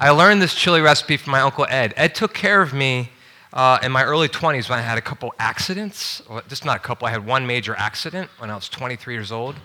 I 0.00 0.10
learned 0.10 0.40
this 0.40 0.54
chili 0.54 0.80
recipe 0.80 1.16
from 1.16 1.32
my 1.32 1.40
Uncle 1.40 1.66
Ed. 1.68 1.92
Ed 1.96 2.14
took 2.14 2.32
care 2.32 2.62
of 2.62 2.72
me 2.72 3.10
uh, 3.52 3.80
in 3.82 3.90
my 3.90 4.04
early 4.04 4.28
20s 4.28 4.70
when 4.70 4.78
I 4.78 4.82
had 4.82 4.96
a 4.96 5.00
couple 5.00 5.34
accidents. 5.40 6.22
Well, 6.30 6.40
just 6.48 6.64
not 6.64 6.76
a 6.76 6.78
couple, 6.78 7.08
I 7.08 7.10
had 7.10 7.26
one 7.26 7.48
major 7.48 7.74
accident 7.76 8.30
when 8.38 8.48
I 8.48 8.54
was 8.54 8.68
23 8.68 9.12
years 9.12 9.32
old, 9.32 9.56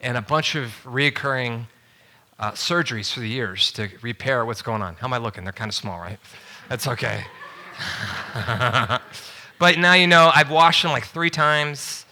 and 0.00 0.16
a 0.16 0.20
bunch 0.20 0.56
of 0.56 0.72
reoccurring 0.84 1.66
uh, 2.40 2.50
surgeries 2.52 3.12
for 3.12 3.20
the 3.20 3.28
years 3.28 3.70
to 3.72 3.88
repair 4.02 4.44
what's 4.44 4.62
going 4.62 4.82
on. 4.82 4.96
How 4.96 5.06
am 5.06 5.12
I 5.12 5.18
looking? 5.18 5.44
They're 5.44 5.52
kind 5.52 5.68
of 5.68 5.76
small, 5.76 6.00
right? 6.00 6.18
That's 6.68 6.88
okay. 6.88 7.24
but 9.60 9.78
now 9.78 9.92
you 9.92 10.08
know, 10.08 10.32
I've 10.34 10.50
washed 10.50 10.82
them 10.82 10.90
like 10.90 11.06
three 11.06 11.30
times. 11.30 12.04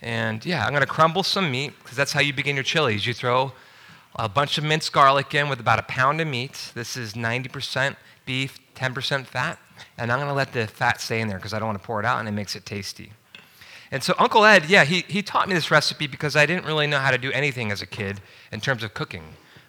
And 0.00 0.42
yeah, 0.46 0.64
I'm 0.64 0.70
going 0.70 0.80
to 0.80 0.86
crumble 0.86 1.24
some 1.24 1.50
meat 1.50 1.74
because 1.82 1.98
that's 1.98 2.12
how 2.12 2.20
you 2.20 2.32
begin 2.32 2.54
your 2.56 2.64
chilies. 2.64 3.06
You 3.06 3.12
throw 3.12 3.52
a 4.18 4.28
bunch 4.28 4.58
of 4.58 4.64
minced 4.64 4.92
garlic 4.92 5.34
in 5.34 5.48
with 5.48 5.60
about 5.60 5.78
a 5.78 5.82
pound 5.82 6.20
of 6.20 6.26
meat. 6.26 6.72
This 6.74 6.96
is 6.96 7.14
90% 7.14 7.96
beef, 8.24 8.58
10% 8.74 9.26
fat. 9.26 9.58
And 9.98 10.10
I'm 10.10 10.18
going 10.18 10.28
to 10.28 10.34
let 10.34 10.52
the 10.52 10.66
fat 10.66 11.00
stay 11.00 11.20
in 11.20 11.28
there 11.28 11.36
because 11.36 11.52
I 11.52 11.58
don't 11.58 11.68
want 11.68 11.80
to 11.80 11.86
pour 11.86 12.00
it 12.00 12.06
out 12.06 12.18
and 12.18 12.28
it 12.28 12.32
makes 12.32 12.56
it 12.56 12.64
tasty. 12.64 13.12
And 13.90 14.02
so 14.02 14.14
Uncle 14.18 14.44
Ed, 14.44 14.66
yeah, 14.68 14.84
he, 14.84 15.04
he 15.06 15.22
taught 15.22 15.48
me 15.48 15.54
this 15.54 15.70
recipe 15.70 16.06
because 16.06 16.34
I 16.34 16.46
didn't 16.46 16.64
really 16.64 16.86
know 16.86 16.98
how 16.98 17.10
to 17.10 17.18
do 17.18 17.30
anything 17.32 17.70
as 17.70 17.82
a 17.82 17.86
kid 17.86 18.20
in 18.50 18.60
terms 18.60 18.82
of 18.82 18.94
cooking. 18.94 19.22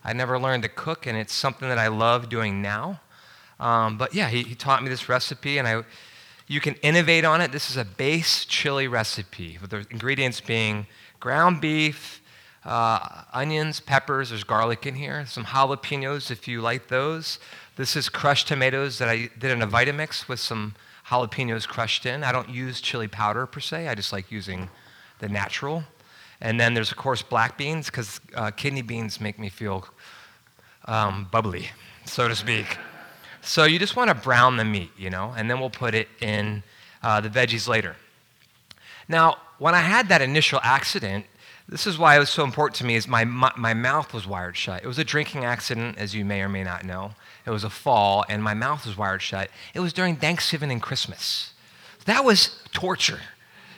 I 0.03 0.13
never 0.13 0.39
learned 0.39 0.63
to 0.63 0.69
cook, 0.69 1.05
and 1.05 1.17
it's 1.17 1.33
something 1.33 1.67
that 1.67 1.77
I 1.77 1.87
love 1.87 2.29
doing 2.29 2.61
now. 2.61 3.01
Um, 3.59 3.97
but 3.97 4.13
yeah, 4.15 4.29
he, 4.29 4.43
he 4.43 4.55
taught 4.55 4.81
me 4.81 4.89
this 4.89 5.09
recipe, 5.09 5.57
and 5.57 5.67
I, 5.67 5.83
you 6.47 6.61
can 6.61 6.75
innovate 6.75 7.25
on 7.25 7.41
it. 7.41 7.51
This 7.51 7.69
is 7.69 7.77
a 7.77 7.85
base 7.85 8.45
chili 8.45 8.87
recipe 8.87 9.57
with 9.61 9.71
the 9.71 9.85
ingredients 9.91 10.39
being 10.39 10.87
ground 11.19 11.61
beef, 11.61 12.21
uh, 12.67 13.23
onions, 13.33 13.79
peppers, 13.79 14.29
there's 14.29 14.43
garlic 14.43 14.85
in 14.85 14.95
here, 14.95 15.25
some 15.25 15.45
jalapenos 15.45 16.29
if 16.29 16.47
you 16.47 16.61
like 16.61 16.89
those. 16.89 17.39
This 17.77 17.95
is 17.95 18.09
crushed 18.09 18.47
tomatoes 18.47 18.97
that 18.99 19.07
I 19.07 19.29
did 19.39 19.51
in 19.51 19.61
a 19.61 19.67
Vitamix 19.67 20.27
with 20.27 20.39
some 20.39 20.75
jalapenos 21.07 21.67
crushed 21.67 22.05
in. 22.05 22.23
I 22.23 22.31
don't 22.31 22.49
use 22.49 22.81
chili 22.81 23.07
powder 23.07 23.45
per 23.45 23.61
se, 23.61 23.87
I 23.87 23.95
just 23.95 24.11
like 24.11 24.31
using 24.31 24.69
the 25.19 25.29
natural. 25.29 25.83
And 26.41 26.59
then 26.59 26.73
there's, 26.73 26.91
of 26.91 26.97
course, 26.97 27.21
black 27.21 27.57
beans, 27.57 27.87
because 27.87 28.19
uh, 28.35 28.51
kidney 28.51 28.81
beans 28.81 29.21
make 29.21 29.39
me 29.39 29.49
feel 29.49 29.87
um, 30.85 31.27
bubbly, 31.31 31.69
so 32.05 32.27
to 32.27 32.35
speak. 32.35 32.77
So 33.41 33.63
you 33.63 33.79
just 33.79 33.95
want 33.95 34.09
to 34.09 34.15
brown 34.15 34.57
the 34.57 34.65
meat, 34.65 34.91
you 34.97 35.09
know, 35.09 35.33
and 35.37 35.49
then 35.49 35.59
we'll 35.59 35.69
put 35.69 35.95
it 35.95 36.09
in 36.19 36.63
uh, 37.01 37.21
the 37.21 37.29
veggies 37.29 37.67
later. 37.67 37.95
Now, 39.07 39.37
when 39.57 39.73
I 39.73 39.79
had 39.79 40.09
that 40.09 40.21
initial 40.21 40.59
accident, 40.63 41.25
this 41.69 41.85
is 41.85 41.97
why 41.97 42.15
it 42.15 42.19
was 42.19 42.29
so 42.29 42.45
important 42.45 42.75
to 42.75 42.85
me 42.85 42.95
is 42.95 43.07
my, 43.07 43.25
my, 43.25 43.51
my, 43.57 43.73
mouth 43.73 44.13
was 44.13 44.25
wired 44.25 44.55
shut. 44.55 44.83
It 44.83 44.87
was 44.87 44.99
a 44.99 45.03
drinking 45.03 45.43
accident, 45.43 45.97
as 45.97 46.15
you 46.15 46.23
may 46.23 46.41
or 46.41 46.47
may 46.47 46.63
not 46.63 46.85
know. 46.85 47.11
It 47.45 47.49
was 47.49 47.65
a 47.65 47.69
fall, 47.69 48.23
and 48.29 48.41
my 48.41 48.53
mouth 48.53 48.85
was 48.85 48.97
wired 48.97 49.21
shut. 49.21 49.49
It 49.73 49.81
was 49.81 49.91
during 49.91 50.15
Thanksgiving 50.15 50.71
and 50.71 50.81
Christmas. 50.81 51.53
That 52.05 52.23
was 52.23 52.61
torture. 52.71 53.19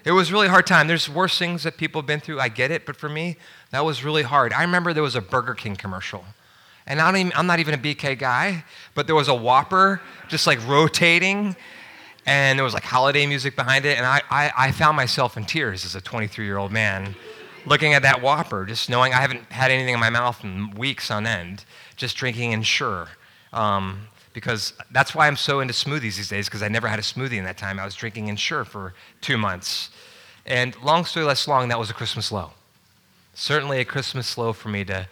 It 0.06 0.12
was 0.12 0.32
really 0.32 0.48
hard 0.48 0.68
time. 0.68 0.88
There's 0.88 1.10
worse 1.10 1.38
things 1.40 1.64
that 1.64 1.78
people 1.78 2.02
have 2.02 2.08
been 2.08 2.20
through. 2.20 2.40
I 2.40 2.50
get 2.50 2.70
it, 2.70 2.86
but 2.86 2.96
for 2.96 3.10
me, 3.10 3.38
that 3.72 3.84
was 3.84 4.04
really 4.04 4.24
hard. 4.24 4.54
I 4.54 4.62
remember 4.62 4.94
there 4.94 5.04
was 5.04 5.16
a 5.16 5.22
Burger 5.22 5.56
King 5.56 5.76
commercial. 5.76 6.24
And 6.86 7.02
I 7.02 7.18
am 7.18 7.48
not 7.48 7.60
even 7.60 7.74
a 7.74 7.78
BK 7.78 8.18
guy, 8.18 8.66
but 8.94 9.08
there 9.08 9.16
was 9.16 9.28
a 9.28 9.36
Whopper 9.36 10.00
just 10.28 10.46
like 10.46 10.66
rotating, 10.68 11.56
and 12.26 12.58
there 12.58 12.64
was 12.64 12.76
like 12.76 12.84
holiday 12.84 13.26
music 13.26 13.56
behind 13.56 13.86
it. 13.86 13.98
And 13.98 14.06
I, 14.06 14.22
I, 14.30 14.52
I 14.58 14.72
found 14.72 14.96
myself 14.96 15.38
in 15.38 15.46
tears 15.46 15.86
as 15.86 15.96
a 15.96 16.02
23 16.02 16.46
year 16.46 16.58
old 16.58 16.72
man 16.72 17.16
looking 17.66 17.94
at 17.94 18.02
that 18.04 18.22
Whopper, 18.22 18.66
just 18.66 18.90
knowing 18.90 19.14
I 19.14 19.22
haven't 19.22 19.52
had 19.52 19.72
anything 19.72 19.94
in 19.94 20.00
my 20.00 20.10
mouth 20.10 20.44
in 20.44 20.72
weeks 20.72 21.12
on 21.12 21.26
end, 21.26 21.66
just 21.96 22.18
drinking 22.18 22.52
Ensure. 22.52 23.10
Um, 23.54 24.08
because 24.34 24.74
that's 24.92 25.16
why 25.16 25.28
I'm 25.28 25.36
so 25.36 25.60
into 25.60 25.74
smoothies 25.74 26.18
these 26.18 26.30
days, 26.30 26.48
because 26.48 26.62
I 26.62 26.68
never 26.68 26.88
had 26.88 27.00
a 27.00 27.02
smoothie 27.02 27.38
in 27.38 27.44
that 27.46 27.58
time. 27.58 27.80
I 27.80 27.86
was 27.86 27.96
drinking 27.96 28.28
Ensure 28.28 28.64
for 28.64 28.94
two 29.22 29.38
months. 29.38 29.90
And 30.46 30.80
long 30.82 31.06
story 31.06 31.26
less 31.26 31.48
long, 31.48 31.68
that 31.70 31.80
was 31.80 31.90
a 31.90 31.94
Christmas 31.94 32.32
low. 32.32 32.52
Certainly 33.34 33.80
a 33.80 33.86
Christmas 33.86 34.38
low 34.38 34.54
for 34.54 34.70
me 34.70 34.84
to 34.86 35.08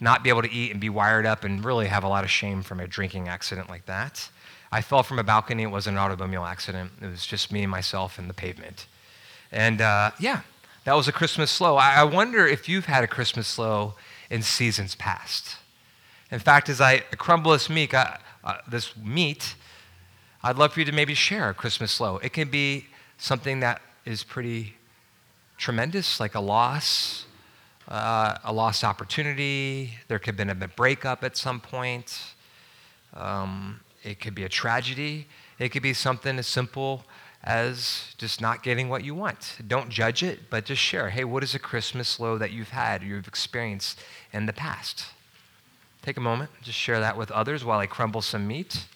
not 0.00 0.24
be 0.24 0.30
able 0.30 0.42
to 0.42 0.50
eat 0.50 0.72
and 0.72 0.80
be 0.80 0.88
wired 0.88 1.26
up 1.26 1.44
and 1.44 1.64
really 1.64 1.86
have 1.86 2.02
a 2.02 2.08
lot 2.08 2.24
of 2.24 2.30
shame 2.30 2.62
from 2.62 2.80
a 2.80 2.86
drinking 2.86 3.28
accident 3.28 3.68
like 3.68 3.86
that. 3.86 4.28
I 4.72 4.80
fell 4.80 5.02
from 5.02 5.18
a 5.18 5.24
balcony. 5.24 5.64
It 5.64 5.66
wasn't 5.66 5.96
an 5.96 6.02
automobile 6.02 6.44
accident. 6.44 6.92
It 7.00 7.06
was 7.06 7.26
just 7.26 7.52
me 7.52 7.62
and 7.62 7.70
myself 7.70 8.18
and 8.18 8.28
the 8.28 8.34
pavement. 8.34 8.86
And 9.52 9.80
uh, 9.80 10.12
yeah, 10.18 10.40
that 10.84 10.94
was 10.94 11.06
a 11.06 11.12
Christmas 11.12 11.50
slow. 11.50 11.76
I 11.76 12.02
wonder 12.02 12.46
if 12.46 12.68
you've 12.68 12.86
had 12.86 13.04
a 13.04 13.06
Christmas 13.06 13.46
slow 13.46 13.94
in 14.30 14.42
seasons 14.42 14.94
past. 14.96 15.56
In 16.30 16.40
fact, 16.40 16.68
as 16.68 16.80
I 16.80 17.00
crumble 17.18 17.52
this 17.52 17.70
meat, 17.70 17.94
uh, 17.94 18.16
uh, 18.42 18.54
this 18.68 18.96
meat, 18.96 19.54
I'd 20.42 20.56
love 20.56 20.72
for 20.72 20.80
you 20.80 20.86
to 20.86 20.92
maybe 20.92 21.14
share 21.14 21.50
a 21.50 21.54
Christmas 21.54 21.92
slow. 21.92 22.18
It 22.18 22.32
can 22.32 22.50
be 22.50 22.86
something 23.18 23.60
that 23.60 23.80
is 24.04 24.24
pretty 24.24 24.74
tremendous, 25.56 26.18
like 26.18 26.34
a 26.34 26.40
loss, 26.40 27.26
uh, 27.86 28.38
a 28.42 28.52
lost 28.52 28.82
opportunity. 28.82 29.98
There 30.08 30.18
could 30.18 30.36
have 30.36 30.36
been 30.36 30.50
a 30.50 30.68
breakup 30.68 31.22
at 31.22 31.36
some 31.36 31.60
point. 31.60 32.34
Um, 33.14 33.80
it 34.02 34.18
could 34.18 34.34
be 34.34 34.42
a 34.42 34.48
tragedy. 34.48 35.28
It 35.60 35.68
could 35.68 35.82
be 35.82 35.94
something 35.94 36.38
as 36.38 36.48
simple 36.48 37.04
as 37.44 38.14
just 38.18 38.40
not 38.40 38.62
getting 38.62 38.88
what 38.88 39.04
you 39.04 39.14
want. 39.14 39.56
Don't 39.66 39.88
judge 39.88 40.22
it, 40.22 40.48
but 40.48 40.64
just 40.64 40.80
share. 40.80 41.10
Hey, 41.10 41.24
what 41.24 41.42
is 41.42 41.54
a 41.54 41.58
Christmas 41.58 42.20
low 42.20 42.38
that 42.38 42.52
you've 42.52 42.70
had, 42.70 43.02
you've 43.02 43.26
experienced 43.26 43.98
in 44.32 44.46
the 44.46 44.52
past? 44.52 45.06
Take 46.02 46.16
a 46.16 46.20
moment, 46.20 46.50
just 46.62 46.78
share 46.78 47.00
that 47.00 47.16
with 47.16 47.30
others 47.30 47.64
while 47.64 47.78
I 47.78 47.86
crumble 47.86 48.22
some 48.22 48.46
meat. 48.46 48.86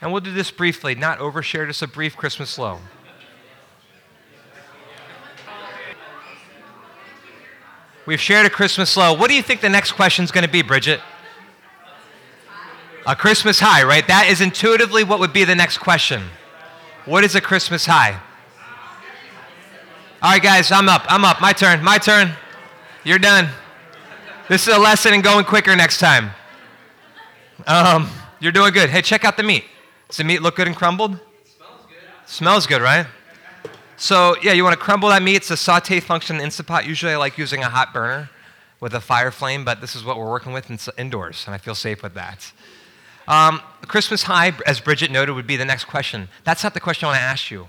And 0.00 0.12
we'll 0.12 0.20
do 0.20 0.32
this 0.32 0.50
briefly, 0.50 0.94
not 0.94 1.18
overshare, 1.18 1.66
just 1.66 1.82
a 1.82 1.88
brief 1.88 2.16
Christmas 2.16 2.58
low. 2.58 2.78
We've 8.04 8.20
shared 8.20 8.46
a 8.46 8.50
Christmas 8.50 8.96
low. 8.96 9.14
What 9.14 9.28
do 9.28 9.36
you 9.36 9.42
think 9.42 9.60
the 9.60 9.68
next 9.68 9.92
question 9.92 10.24
is 10.24 10.32
going 10.32 10.44
to 10.44 10.50
be, 10.50 10.62
Bridget? 10.62 11.00
A 13.06 13.14
Christmas 13.14 13.60
high, 13.60 13.84
right? 13.84 14.06
That 14.06 14.28
is 14.28 14.40
intuitively 14.40 15.04
what 15.04 15.20
would 15.20 15.32
be 15.32 15.44
the 15.44 15.54
next 15.54 15.78
question. 15.78 16.22
What 17.04 17.24
is 17.24 17.34
a 17.34 17.40
Christmas 17.40 17.84
high? 17.84 18.20
All 20.22 20.30
right, 20.30 20.42
guys, 20.42 20.70
I'm 20.70 20.88
up. 20.88 21.04
I'm 21.08 21.24
up. 21.24 21.40
My 21.40 21.52
turn. 21.52 21.82
My 21.82 21.98
turn. 21.98 22.30
You're 23.02 23.18
done. 23.18 23.48
This 24.48 24.68
is 24.68 24.74
a 24.76 24.78
lesson 24.78 25.12
in 25.12 25.20
going 25.20 25.44
quicker 25.44 25.74
next 25.74 25.98
time. 25.98 26.30
Um, 27.66 28.08
you're 28.38 28.52
doing 28.52 28.72
good. 28.72 28.88
Hey, 28.88 29.02
check 29.02 29.24
out 29.24 29.36
the 29.36 29.42
meat. 29.42 29.64
Does 30.06 30.18
the 30.18 30.24
meat 30.24 30.42
look 30.42 30.54
good 30.54 30.68
and 30.68 30.76
crumbled? 30.76 31.18
Smells 31.44 31.80
good. 31.88 32.28
Smells 32.30 32.66
good, 32.68 32.82
right? 32.82 33.06
So, 33.96 34.36
yeah, 34.40 34.52
you 34.52 34.62
want 34.62 34.78
to 34.78 34.84
crumble 34.84 35.08
that 35.08 35.24
meat. 35.24 35.36
It's 35.36 35.50
a 35.50 35.56
saute 35.56 35.98
function 35.98 36.40
Instant 36.40 36.68
Pot. 36.68 36.86
Usually 36.86 37.12
I 37.12 37.16
like 37.16 37.36
using 37.36 37.64
a 37.64 37.68
hot 37.68 37.92
burner 37.92 38.30
with 38.78 38.94
a 38.94 39.00
fire 39.00 39.32
flame, 39.32 39.64
but 39.64 39.80
this 39.80 39.96
is 39.96 40.04
what 40.04 40.18
we're 40.18 40.30
working 40.30 40.52
with 40.52 40.70
in- 40.70 40.78
indoors, 40.98 41.44
and 41.46 41.54
I 41.54 41.58
feel 41.58 41.74
safe 41.74 42.00
with 42.00 42.14
that. 42.14 42.52
Um, 43.28 43.60
Christmas 43.86 44.24
high, 44.24 44.52
as 44.66 44.80
Bridget 44.80 45.10
noted, 45.10 45.34
would 45.34 45.46
be 45.46 45.56
the 45.56 45.64
next 45.64 45.84
question. 45.84 46.28
That's 46.44 46.62
not 46.62 46.74
the 46.74 46.80
question 46.80 47.06
I 47.06 47.10
want 47.10 47.18
to 47.18 47.24
ask 47.24 47.50
you. 47.50 47.68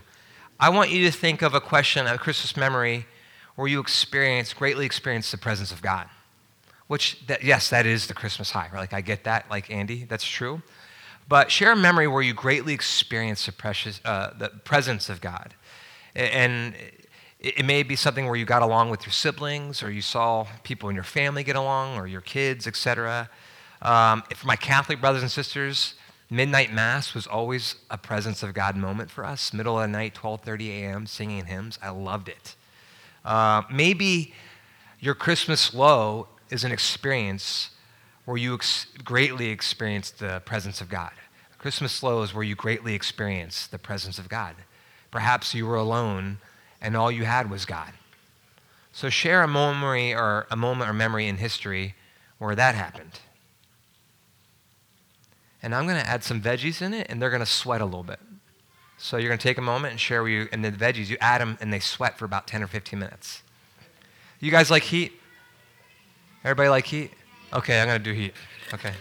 I 0.60 0.70
want 0.70 0.92
you 0.92 1.04
to 1.06 1.12
think 1.12 1.42
of 1.42 1.54
a 1.54 1.62
question, 1.62 2.08
a 2.08 2.18
Christmas 2.18 2.56
memory, 2.56 3.06
where 3.56 3.68
you 3.68 3.80
experience, 3.80 4.54
greatly 4.54 4.86
experience 4.86 5.32
the 5.32 5.38
presence 5.38 5.72
of 5.72 5.82
God. 5.82 6.08
Which, 6.88 7.26
that, 7.28 7.44
yes, 7.44 7.70
that 7.70 7.86
is 7.86 8.08
the 8.08 8.14
Christmas 8.14 8.52
high. 8.52 8.70
Right? 8.72 8.80
Like 8.80 8.94
I 8.94 9.02
get 9.02 9.24
that, 9.26 9.50
like 9.50 9.72
Andy, 9.72 10.06
that's 10.06 10.26
true. 10.26 10.62
But 11.28 11.52
share 11.52 11.72
a 11.72 11.76
memory 11.76 12.08
where 12.08 12.22
you 12.22 12.34
greatly 12.34 12.74
experience 12.74 13.46
the, 13.46 13.52
precious, 13.52 14.02
uh, 14.04 14.32
the 14.38 14.50
presence 14.50 15.10
of 15.10 15.22
God. 15.22 15.54
And 16.16 16.76
it 17.40 17.66
may 17.66 17.84
be 17.84 17.96
something 17.96 18.26
where 18.26 18.36
you 18.36 18.46
got 18.46 18.62
along 18.62 18.90
with 18.90 19.06
your 19.06 19.12
siblings, 19.12 19.82
or 19.84 19.92
you 19.92 20.02
saw 20.02 20.48
people 20.64 20.90
in 20.90 20.96
your 20.96 21.04
family 21.04 21.44
get 21.44 21.56
along, 21.56 21.98
or 21.98 22.08
your 22.08 22.22
kids, 22.22 22.68
etc. 22.68 23.30
Um, 23.84 24.24
for 24.34 24.48
my 24.48 24.56
Catholic 24.56 25.02
brothers 25.02 25.24
and 25.24 25.32
sisters, 25.32 25.96
midnight 26.30 26.74
mass 26.74 27.14
was 27.14 27.28
always 27.28 27.76
a 27.92 27.98
presence 27.98 28.42
of 28.42 28.54
God 28.54 28.78
moment 28.78 29.12
for 29.12 29.26
us. 29.26 29.54
Middle 29.54 29.78
of 29.78 29.84
the 29.84 29.88
night, 29.90 30.16
12:30 30.16 30.70
a.m., 30.70 31.06
singing 31.06 31.46
hymns. 31.46 31.78
I 31.82 31.90
loved 31.90 32.30
it. 32.30 32.56
Uh, 33.26 33.64
maybe 33.70 34.34
your 35.02 35.16
Christmas 35.16 35.74
low 35.74 36.30
is 36.50 36.64
an 36.64 36.72
experience 36.72 37.72
where 38.24 38.38
you 38.38 38.54
ex- 38.54 38.88
greatly 39.04 39.50
experience 39.50 40.12
the 40.12 40.42
presence 40.46 40.80
of 40.80 40.88
God. 40.88 41.12
Christmas 41.58 42.02
low 42.02 42.22
is 42.22 42.34
where 42.34 42.44
you 42.44 42.56
greatly 42.56 42.94
experience 42.94 43.68
the 43.68 43.78
presence 43.78 44.18
of 44.18 44.30
God. 44.30 44.56
Perhaps 45.12 45.54
you 45.54 45.66
were 45.66 45.76
alone 45.76 46.38
and 46.82 46.96
all 46.96 47.12
you 47.12 47.26
had 47.26 47.50
was 47.50 47.66
God. 47.66 47.92
So 48.94 49.10
share 49.10 49.44
a 49.44 49.48
memory 49.48 50.14
or 50.14 50.48
a 50.50 50.56
moment 50.56 50.90
or 50.90 50.94
memory 50.94 51.28
in 51.28 51.38
history 51.38 51.96
where 52.38 52.56
that 52.56 52.76
happened 52.76 53.20
and 55.64 55.74
I'm 55.74 55.88
going 55.88 56.00
to 56.00 56.08
add 56.08 56.24
some 56.24 56.42
veggies 56.42 56.82
in 56.82 56.94
it, 56.94 57.08
and 57.10 57.22
they're 57.22 57.30
going 57.30 57.40
to 57.40 57.46
sweat 57.46 57.82
a 57.82 57.86
little 57.86 58.04
bit. 58.04 58.20
So 58.98 59.18
you're 59.18 59.30
going 59.30 59.40
to 59.40 59.44
take 59.44 59.58
a 59.58 59.62
moment 59.62 59.92
and 59.92 60.00
share 60.00 60.22
with 60.22 60.32
you, 60.34 60.48
and 60.52 60.64
the 60.64 60.72
veggies, 60.72 61.10
you 61.10 61.18
add 61.20 61.42
them, 61.42 61.58
and 61.62 61.74
they 61.74 61.80
sweat 61.80 62.20
for 62.20 62.26
about 62.26 62.46
10 62.46 62.62
or 62.62 62.68
15 62.68 63.00
minutes. 63.00 63.42
You 64.40 64.52
guys 64.52 64.70
like 64.70 64.84
heat? 64.84 65.14
Everybody 66.44 66.70
like 66.70 66.86
heat? 66.86 67.12
Okay, 67.54 67.80
I'm 67.80 67.88
going 67.88 67.98
to 67.98 68.04
do 68.04 68.14
heat. 68.14 68.34
Okay. 68.74 68.92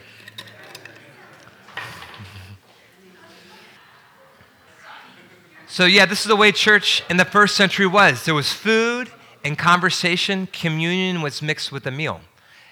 So, 5.67 5.87
yeah, 5.87 6.06
this 6.06 6.20
is 6.20 6.26
the 6.26 6.37
way 6.37 6.53
church 6.53 7.03
in 7.09 7.17
the 7.17 7.25
first 7.25 7.56
century 7.56 7.87
was. 7.87 8.25
There 8.25 8.35
was 8.35 8.53
food 8.53 9.11
and 9.43 9.59
conversation, 9.59 10.47
communion 10.53 11.23
was 11.23 11.43
mixed 11.43 11.73
with 11.73 11.87
a 11.87 11.91
meal. 11.91 12.20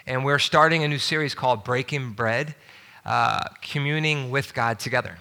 And 0.07 0.25
we're 0.25 0.39
starting 0.39 0.85
a 0.85 0.89
new 0.89 0.99
series 0.99 1.35
called 1.35 1.65
Breaking 1.65 2.13
Bread 2.13 2.55
uh, 3.05 3.45
communing 3.63 4.31
with 4.31 4.55
God 4.55 4.79
together. 4.79 5.19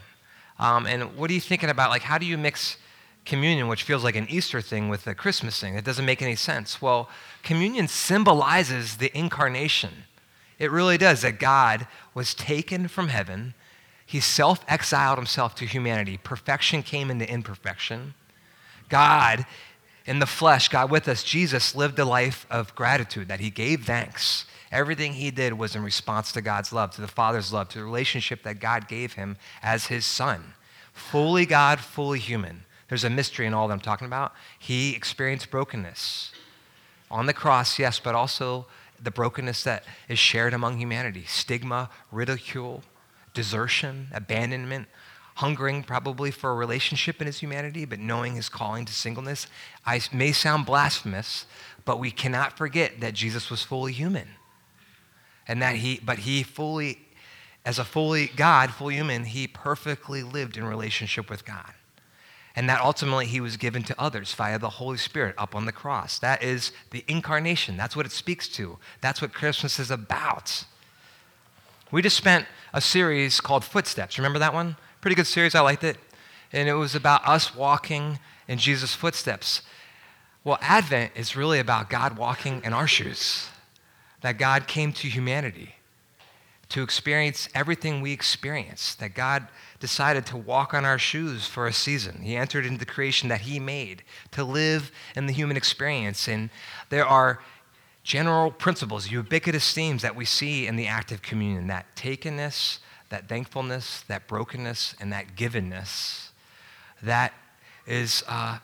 Um, 0.59 0.85
and 0.85 1.15
what 1.17 1.29
are 1.29 1.33
you 1.33 1.41
thinking 1.41 1.69
about? 1.69 1.89
Like, 1.89 2.01
how 2.01 2.17
do 2.17 2.25
you 2.25 2.37
mix 2.37 2.77
communion, 3.25 3.67
which 3.67 3.83
feels 3.83 4.03
like 4.03 4.15
an 4.15 4.27
Easter 4.29 4.61
thing, 4.61 4.89
with 4.89 5.07
a 5.07 5.15
Christmas 5.15 5.59
thing? 5.59 5.75
It 5.75 5.85
doesn't 5.85 6.05
make 6.05 6.21
any 6.21 6.35
sense. 6.35 6.81
Well, 6.81 7.09
communion 7.43 7.87
symbolizes 7.87 8.97
the 8.97 9.15
incarnation. 9.17 10.05
It 10.57 10.71
really 10.71 10.97
does, 10.97 11.21
that 11.21 11.39
God 11.39 11.87
was 12.13 12.33
taken 12.33 12.87
from 12.87 13.07
heaven 13.07 13.53
he 14.09 14.19
self 14.19 14.65
exiled 14.67 15.19
himself 15.19 15.53
to 15.53 15.65
humanity. 15.65 16.17
Perfection 16.17 16.81
came 16.81 17.11
into 17.11 17.31
imperfection. 17.31 18.15
God, 18.89 19.45
in 20.07 20.17
the 20.17 20.25
flesh, 20.25 20.67
God 20.67 20.89
with 20.89 21.07
us, 21.07 21.21
Jesus 21.23 21.75
lived 21.75 21.99
a 21.99 22.05
life 22.05 22.47
of 22.49 22.73
gratitude, 22.73 23.27
that 23.27 23.39
he 23.39 23.51
gave 23.51 23.85
thanks. 23.85 24.45
Everything 24.71 25.13
he 25.13 25.31
did 25.31 25.53
was 25.53 25.75
in 25.75 25.83
response 25.83 26.31
to 26.33 26.41
God's 26.41 26.71
love, 26.71 26.91
to 26.91 27.01
the 27.01 27.07
Father's 27.07 27.51
love, 27.51 27.69
to 27.69 27.79
the 27.79 27.83
relationship 27.83 28.43
that 28.43 28.59
God 28.59 28.87
gave 28.87 29.13
him 29.13 29.37
as 29.63 29.87
his 29.87 30.05
son. 30.05 30.53
Fully 30.93 31.45
God, 31.45 31.79
fully 31.79 32.19
human. 32.19 32.63
There's 32.87 33.03
a 33.03 33.09
mystery 33.09 33.45
in 33.45 33.53
all 33.53 33.67
that 33.67 33.73
I'm 33.73 33.79
talking 33.79 34.07
about. 34.07 34.33
He 34.57 34.95
experienced 34.95 35.49
brokenness 35.49 36.31
on 37.09 37.25
the 37.25 37.33
cross, 37.33 37.79
yes, 37.79 37.99
but 37.99 38.15
also 38.15 38.67
the 39.01 39.11
brokenness 39.11 39.63
that 39.63 39.85
is 40.07 40.19
shared 40.19 40.53
among 40.53 40.77
humanity 40.77 41.23
stigma, 41.27 41.89
ridicule, 42.11 42.83
desertion, 43.33 44.07
abandonment, 44.13 44.87
hungering 45.35 45.83
probably 45.83 46.31
for 46.31 46.51
a 46.51 46.55
relationship 46.55 47.21
in 47.21 47.27
his 47.27 47.39
humanity, 47.39 47.85
but 47.85 47.97
knowing 47.99 48.35
his 48.35 48.49
calling 48.49 48.85
to 48.85 48.93
singleness. 48.93 49.47
I 49.85 50.01
may 50.11 50.31
sound 50.31 50.65
blasphemous, 50.65 51.45
but 51.85 51.99
we 51.99 52.11
cannot 52.11 52.57
forget 52.57 52.99
that 52.99 53.13
Jesus 53.13 53.49
was 53.49 53.63
fully 53.63 53.93
human. 53.93 54.27
And 55.49 55.61
that 55.63 55.75
he, 55.75 55.99
but 56.01 56.19
he 56.19 56.43
fully, 56.43 56.99
as 57.65 57.79
a 57.79 57.83
fully 57.83 58.27
God, 58.27 58.71
fully 58.71 58.95
human, 58.95 59.25
he 59.25 59.47
perfectly 59.47 60.23
lived 60.23 60.55
in 60.55 60.63
relationship 60.63 61.29
with 61.29 61.43
God. 61.43 61.73
And 62.55 62.69
that 62.69 62.81
ultimately 62.81 63.25
he 63.25 63.41
was 63.41 63.57
given 63.57 63.83
to 63.83 63.99
others 63.99 64.33
via 64.33 64.59
the 64.59 64.69
Holy 64.69 64.97
Spirit 64.97 65.33
up 65.37 65.55
on 65.55 65.65
the 65.65 65.71
cross. 65.71 66.19
That 66.19 66.43
is 66.43 66.71
the 66.91 67.03
incarnation. 67.07 67.77
That's 67.77 67.95
what 67.95 68.05
it 68.05 68.11
speaks 68.11 68.47
to. 68.49 68.77
That's 69.01 69.21
what 69.21 69.33
Christmas 69.33 69.79
is 69.79 69.89
about. 69.89 70.65
We 71.91 72.03
just 72.03 72.17
spent 72.17 72.45
a 72.71 72.81
series 72.81 73.41
called 73.41 73.65
Footsteps. 73.65 74.19
Remember 74.19 74.39
that 74.39 74.53
one? 74.53 74.75
Pretty 75.01 75.15
good 75.15 75.27
series. 75.27 75.55
I 75.55 75.61
liked 75.61 75.83
it. 75.83 75.97
And 76.53 76.69
it 76.69 76.73
was 76.73 76.93
about 76.93 77.27
us 77.27 77.55
walking 77.55 78.19
in 78.47 78.59
Jesus' 78.59 78.93
footsteps. 78.93 79.63
Well, 80.43 80.59
Advent 80.61 81.13
is 81.15 81.35
really 81.35 81.59
about 81.59 81.89
God 81.89 82.17
walking 82.17 82.61
in 82.63 82.73
our 82.73 82.87
shoes, 82.87 83.49
that 84.21 84.37
God 84.37 84.67
came 84.67 84.91
to 84.93 85.07
humanity 85.07 85.75
to 86.69 86.83
experience 86.83 87.49
everything 87.55 87.99
we 88.01 88.11
experience, 88.11 88.93
that 88.95 89.15
God 89.15 89.47
decided 89.79 90.25
to 90.27 90.37
walk 90.37 90.73
on 90.73 90.85
our 90.85 90.99
shoes 90.99 91.47
for 91.47 91.65
a 91.65 91.73
season. 91.73 92.21
He 92.21 92.35
entered 92.35 92.65
into 92.65 92.77
the 92.77 92.85
creation 92.85 93.29
that 93.29 93.41
He 93.41 93.59
made 93.59 94.03
to 94.31 94.43
live 94.43 94.91
in 95.15 95.25
the 95.25 95.33
human 95.33 95.57
experience. 95.57 96.27
And 96.27 96.51
there 96.89 97.07
are 97.07 97.41
general 98.03 98.51
principles, 98.51 99.09
ubiquitous 99.09 99.73
themes 99.73 100.03
that 100.03 100.15
we 100.15 100.25
see 100.25 100.67
in 100.67 100.75
the 100.75 100.85
act 100.85 101.11
of 101.11 101.23
communion 101.23 101.67
that 101.67 101.95
takenness, 101.95 102.79
that 103.09 103.27
thankfulness, 103.27 104.01
that 104.07 104.27
brokenness, 104.27 104.95
and 104.99 105.11
that 105.11 105.35
givenness 105.35 106.29
that 107.01 107.33
is 107.87 108.23
uh, 108.27 108.59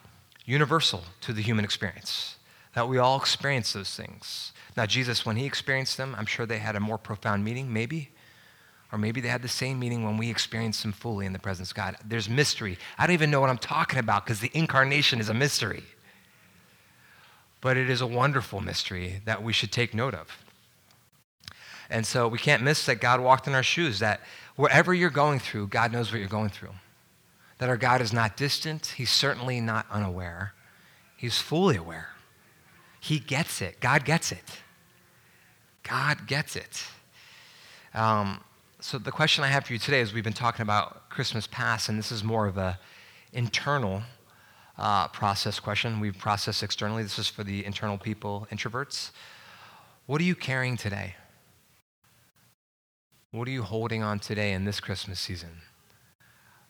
universal 0.46 1.04
to 1.22 1.34
the 1.34 1.42
human 1.42 1.66
experience. 1.66 2.36
That 2.76 2.88
we 2.88 2.98
all 2.98 3.18
experience 3.18 3.74
those 3.74 3.96
things. 3.96 4.54
Now, 4.78 4.86
Jesus, 4.86 5.26
when 5.26 5.38
he 5.38 5.46
experienced 5.46 5.98
them, 5.98 6.16
I'm 6.18 6.26
sure 6.26 6.46
they 6.46 6.60
had 6.60 6.76
a 6.76 6.80
more 6.80 6.98
profound 6.98 7.44
meaning, 7.44 7.72
maybe. 7.72 8.10
Or 8.92 8.98
maybe 8.98 9.22
they 9.22 9.30
had 9.30 9.42
the 9.42 9.48
same 9.48 9.80
meaning 9.80 10.04
when 10.04 10.18
we 10.18 10.30
experienced 10.30 10.84
them 10.84 10.92
fully 10.92 11.26
in 11.26 11.34
the 11.34 11.40
presence 11.40 11.72
of 11.72 11.76
God. 11.76 11.98
There's 12.06 12.30
mystery. 12.30 12.78
I 12.98 13.08
don't 13.08 13.14
even 13.14 13.32
know 13.32 13.42
what 13.42 13.50
I'm 13.50 13.58
talking 13.58 14.00
about 14.00 14.26
because 14.26 14.42
the 14.42 14.52
incarnation 14.54 15.20
is 15.20 15.30
a 15.30 15.34
mystery 15.34 15.84
but 17.66 17.78
it 17.78 17.90
is 17.90 18.00
a 18.00 18.06
wonderful 18.06 18.62
mystery 18.62 19.24
that 19.26 19.42
we 19.42 19.52
should 19.52 19.72
take 19.72 19.96
note 19.96 20.14
of. 20.14 20.44
And 21.90 22.06
so 22.06 22.28
we 22.28 22.38
can't 22.38 22.62
miss 22.62 22.86
that 22.86 23.02
God 23.02 23.20
walked 23.22 23.48
in 23.48 23.56
our 23.56 23.64
shoes, 23.64 23.98
that 23.98 24.22
wherever 24.56 24.94
you're 24.94 25.10
going 25.10 25.40
through, 25.40 25.70
God 25.70 25.92
knows 25.92 26.12
what 26.12 26.20
you're 26.20 26.28
going 26.28 26.50
through. 26.50 26.74
That 27.58 27.68
our 27.68 27.76
God 27.76 28.02
is 28.02 28.14
not 28.14 28.38
distant, 28.38 28.94
He's 28.98 29.10
certainly 29.10 29.62
not 29.62 29.88
unaware, 29.90 30.54
He's 31.18 31.40
fully 31.40 31.76
aware. 31.76 32.10
He 33.06 33.20
gets 33.20 33.62
it. 33.62 33.80
God 33.80 34.04
gets 34.04 34.32
it. 34.32 34.44
God 35.84 36.26
gets 36.26 36.56
it. 36.56 36.84
Um, 37.94 38.44
so 38.80 38.98
the 38.98 39.12
question 39.12 39.44
I 39.44 39.48
have 39.48 39.68
for 39.68 39.74
you 39.74 39.78
today 39.78 40.02
is 40.02 40.12
we've 40.12 40.24
been 40.24 40.34
talking 40.34 40.64
about 40.64 41.08
Christmas 41.12 41.46
past, 41.46 41.88
and 41.88 42.00
this 42.00 42.12
is 42.12 42.24
more 42.24 42.48
of 42.48 42.58
a 42.58 42.80
internal 43.32 44.02
uh, 44.80 45.08
process 45.10 45.60
question. 45.60 46.00
We 46.00 46.14
process 46.14 46.64
externally. 46.64 47.04
This 47.04 47.20
is 47.20 47.28
for 47.28 47.44
the 47.44 47.64
internal 47.64 48.00
people, 48.00 48.48
introverts. 48.52 49.12
What 50.08 50.20
are 50.20 50.24
you 50.26 50.34
carrying 50.34 50.76
today? 50.76 51.14
What 53.30 53.48
are 53.48 53.52
you 53.52 53.62
holding 53.62 54.02
on 54.02 54.18
today 54.18 54.52
in 54.52 54.66
this 54.66 54.80
Christmas 54.80 55.20
season? 55.20 55.62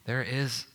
There 0.04 0.22
is 0.22 0.66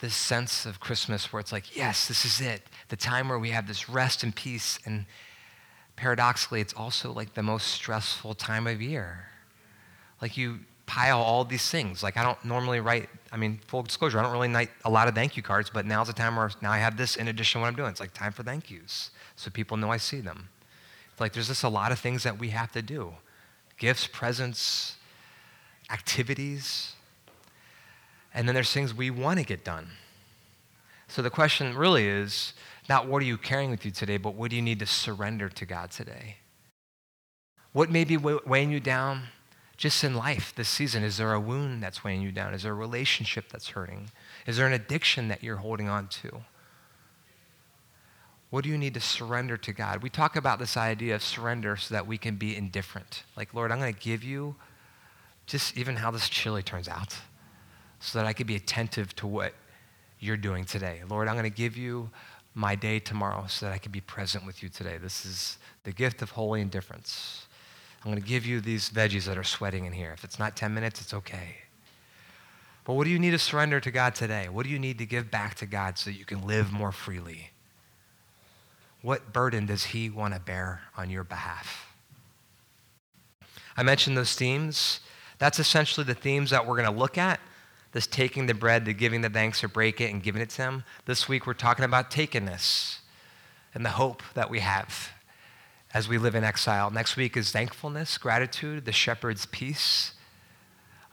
this 0.00 0.14
sense 0.14 0.66
of 0.66 0.80
Christmas 0.80 1.32
where 1.32 1.40
it's 1.40 1.52
like, 1.52 1.76
yes, 1.76 2.08
this 2.08 2.24
is 2.24 2.40
it. 2.40 2.62
The 2.88 2.96
time 2.96 3.28
where 3.28 3.38
we 3.38 3.50
have 3.50 3.66
this 3.66 3.88
rest 3.88 4.22
and 4.22 4.34
peace. 4.34 4.78
And 4.84 5.06
paradoxically, 5.96 6.60
it's 6.60 6.74
also 6.74 7.12
like 7.12 7.34
the 7.34 7.42
most 7.42 7.68
stressful 7.68 8.34
time 8.34 8.66
of 8.66 8.82
year. 8.82 9.30
Like 10.20 10.36
you 10.36 10.60
pile 10.84 11.20
all 11.20 11.44
these 11.44 11.68
things. 11.70 12.02
Like 12.02 12.16
I 12.16 12.22
don't 12.22 12.42
normally 12.44 12.80
write, 12.80 13.08
I 13.32 13.36
mean, 13.36 13.60
full 13.66 13.82
disclosure, 13.82 14.18
I 14.18 14.22
don't 14.22 14.32
really 14.32 14.48
write 14.48 14.70
a 14.84 14.90
lot 14.90 15.08
of 15.08 15.14
thank 15.14 15.36
you 15.36 15.42
cards, 15.42 15.70
but 15.70 15.86
now's 15.86 16.06
the 16.06 16.12
time 16.12 16.36
where 16.36 16.50
now 16.62 16.70
I 16.70 16.78
have 16.78 16.96
this 16.96 17.16
in 17.16 17.28
addition 17.28 17.58
to 17.58 17.62
what 17.62 17.68
I'm 17.68 17.76
doing. 17.76 17.90
It's 17.90 18.00
like 18.00 18.14
time 18.14 18.32
for 18.32 18.42
thank 18.42 18.70
yous. 18.70 19.10
So 19.34 19.50
people 19.50 19.76
know 19.76 19.90
I 19.90 19.96
see 19.96 20.20
them. 20.20 20.48
It's 21.12 21.20
like 21.20 21.32
there's 21.32 21.48
just 21.48 21.64
a 21.64 21.68
lot 21.68 21.92
of 21.92 21.98
things 21.98 22.22
that 22.22 22.38
we 22.38 22.50
have 22.50 22.70
to 22.72 22.82
do. 22.82 23.14
Gifts, 23.78 24.06
presents, 24.06 24.96
activities. 25.90 26.95
And 28.36 28.46
then 28.46 28.54
there's 28.54 28.72
things 28.72 28.94
we 28.94 29.10
want 29.10 29.40
to 29.40 29.44
get 29.44 29.64
done. 29.64 29.88
So 31.08 31.22
the 31.22 31.30
question 31.30 31.76
really 31.76 32.06
is 32.06 32.52
not 32.88 33.08
what 33.08 33.22
are 33.22 33.26
you 33.26 33.38
carrying 33.38 33.70
with 33.70 33.84
you 33.84 33.90
today, 33.90 34.18
but 34.18 34.34
what 34.34 34.50
do 34.50 34.56
you 34.56 34.62
need 34.62 34.78
to 34.78 34.86
surrender 34.86 35.48
to 35.48 35.66
God 35.66 35.90
today? 35.90 36.36
What 37.72 37.90
may 37.90 38.04
be 38.04 38.16
weighing 38.16 38.70
you 38.70 38.78
down? 38.78 39.24
just 39.76 40.02
in 40.02 40.14
life 40.14 40.54
this 40.54 40.68
season? 40.68 41.04
Is 41.04 41.18
there 41.18 41.32
a 41.32 41.40
wound 41.40 41.82
that's 41.82 42.02
weighing 42.02 42.22
you 42.22 42.32
down? 42.32 42.54
Is 42.54 42.62
there 42.62 42.72
a 42.72 42.74
relationship 42.74 43.50
that's 43.50 43.68
hurting? 43.68 44.10
Is 44.46 44.56
there 44.56 44.66
an 44.66 44.72
addiction 44.72 45.28
that 45.28 45.42
you're 45.42 45.56
holding 45.56 45.88
on 45.88 46.08
to? 46.08 46.44
What 48.48 48.64
do 48.64 48.70
you 48.70 48.78
need 48.78 48.94
to 48.94 49.00
surrender 49.00 49.56
to 49.58 49.72
God? 49.72 50.02
We 50.02 50.08
talk 50.08 50.36
about 50.36 50.58
this 50.58 50.76
idea 50.76 51.14
of 51.14 51.22
surrender 51.22 51.76
so 51.76 51.94
that 51.94 52.06
we 52.06 52.16
can 52.16 52.36
be 52.36 52.56
indifferent. 52.56 53.24
Like, 53.36 53.52
Lord, 53.52 53.70
I'm 53.70 53.78
going 53.78 53.92
to 53.92 54.00
give 54.00 54.24
you 54.24 54.54
just 55.44 55.76
even 55.76 55.96
how 55.96 56.10
this 56.10 56.28
chili 56.28 56.62
turns 56.62 56.88
out 56.88 57.14
so 58.00 58.18
that 58.18 58.26
I 58.26 58.32
can 58.32 58.46
be 58.46 58.56
attentive 58.56 59.14
to 59.16 59.26
what 59.26 59.54
you're 60.20 60.36
doing 60.36 60.64
today. 60.64 61.02
Lord, 61.08 61.28
I'm 61.28 61.34
going 61.34 61.44
to 61.44 61.50
give 61.50 61.76
you 61.76 62.10
my 62.54 62.74
day 62.74 62.98
tomorrow 62.98 63.44
so 63.48 63.66
that 63.66 63.72
I 63.72 63.78
can 63.78 63.92
be 63.92 64.00
present 64.00 64.46
with 64.46 64.62
you 64.62 64.68
today. 64.68 64.96
This 64.98 65.26
is 65.26 65.58
the 65.84 65.92
gift 65.92 66.22
of 66.22 66.30
holy 66.30 66.60
indifference. 66.60 67.46
I'm 68.04 68.10
going 68.10 68.22
to 68.22 68.28
give 68.28 68.46
you 68.46 68.60
these 68.60 68.88
veggies 68.88 69.24
that 69.24 69.36
are 69.36 69.44
sweating 69.44 69.84
in 69.84 69.92
here. 69.92 70.12
If 70.12 70.24
it's 70.24 70.38
not 70.38 70.56
10 70.56 70.72
minutes, 70.72 71.00
it's 71.00 71.12
okay. 71.12 71.56
But 72.84 72.94
what 72.94 73.04
do 73.04 73.10
you 73.10 73.18
need 73.18 73.32
to 73.32 73.38
surrender 73.38 73.80
to 73.80 73.90
God 73.90 74.14
today? 74.14 74.48
What 74.48 74.64
do 74.64 74.70
you 74.70 74.78
need 74.78 74.98
to 74.98 75.06
give 75.06 75.30
back 75.30 75.56
to 75.56 75.66
God 75.66 75.98
so 75.98 76.10
that 76.10 76.16
you 76.16 76.24
can 76.24 76.46
live 76.46 76.72
more 76.72 76.92
freely? 76.92 77.50
What 79.02 79.32
burden 79.32 79.66
does 79.66 79.86
He 79.86 80.08
want 80.08 80.34
to 80.34 80.40
bear 80.40 80.82
on 80.96 81.10
your 81.10 81.24
behalf? 81.24 81.92
I 83.76 83.82
mentioned 83.82 84.16
those 84.16 84.34
themes. 84.34 85.00
That's 85.38 85.58
essentially 85.58 86.04
the 86.04 86.14
themes 86.14 86.50
that 86.50 86.66
we're 86.66 86.76
going 86.76 86.92
to 86.92 86.98
look 86.98 87.18
at 87.18 87.40
this 87.96 88.06
taking 88.06 88.44
the 88.44 88.52
bread, 88.52 88.84
the 88.84 88.92
giving 88.92 89.22
the 89.22 89.30
thanks 89.30 89.64
or 89.64 89.68
break 89.68 90.02
it 90.02 90.12
and 90.12 90.22
giving 90.22 90.42
it 90.42 90.50
to 90.50 90.60
Him. 90.60 90.84
This 91.06 91.30
week 91.30 91.46
we're 91.46 91.54
talking 91.54 91.82
about 91.82 92.10
takenness 92.10 92.98
and 93.74 93.86
the 93.86 93.90
hope 93.90 94.22
that 94.34 94.50
we 94.50 94.60
have 94.60 95.12
as 95.94 96.06
we 96.06 96.18
live 96.18 96.34
in 96.34 96.44
exile. 96.44 96.90
Next 96.90 97.16
week 97.16 97.38
is 97.38 97.52
thankfulness, 97.52 98.18
gratitude, 98.18 98.84
the 98.84 98.92
shepherd's 98.92 99.46
peace. 99.46 100.12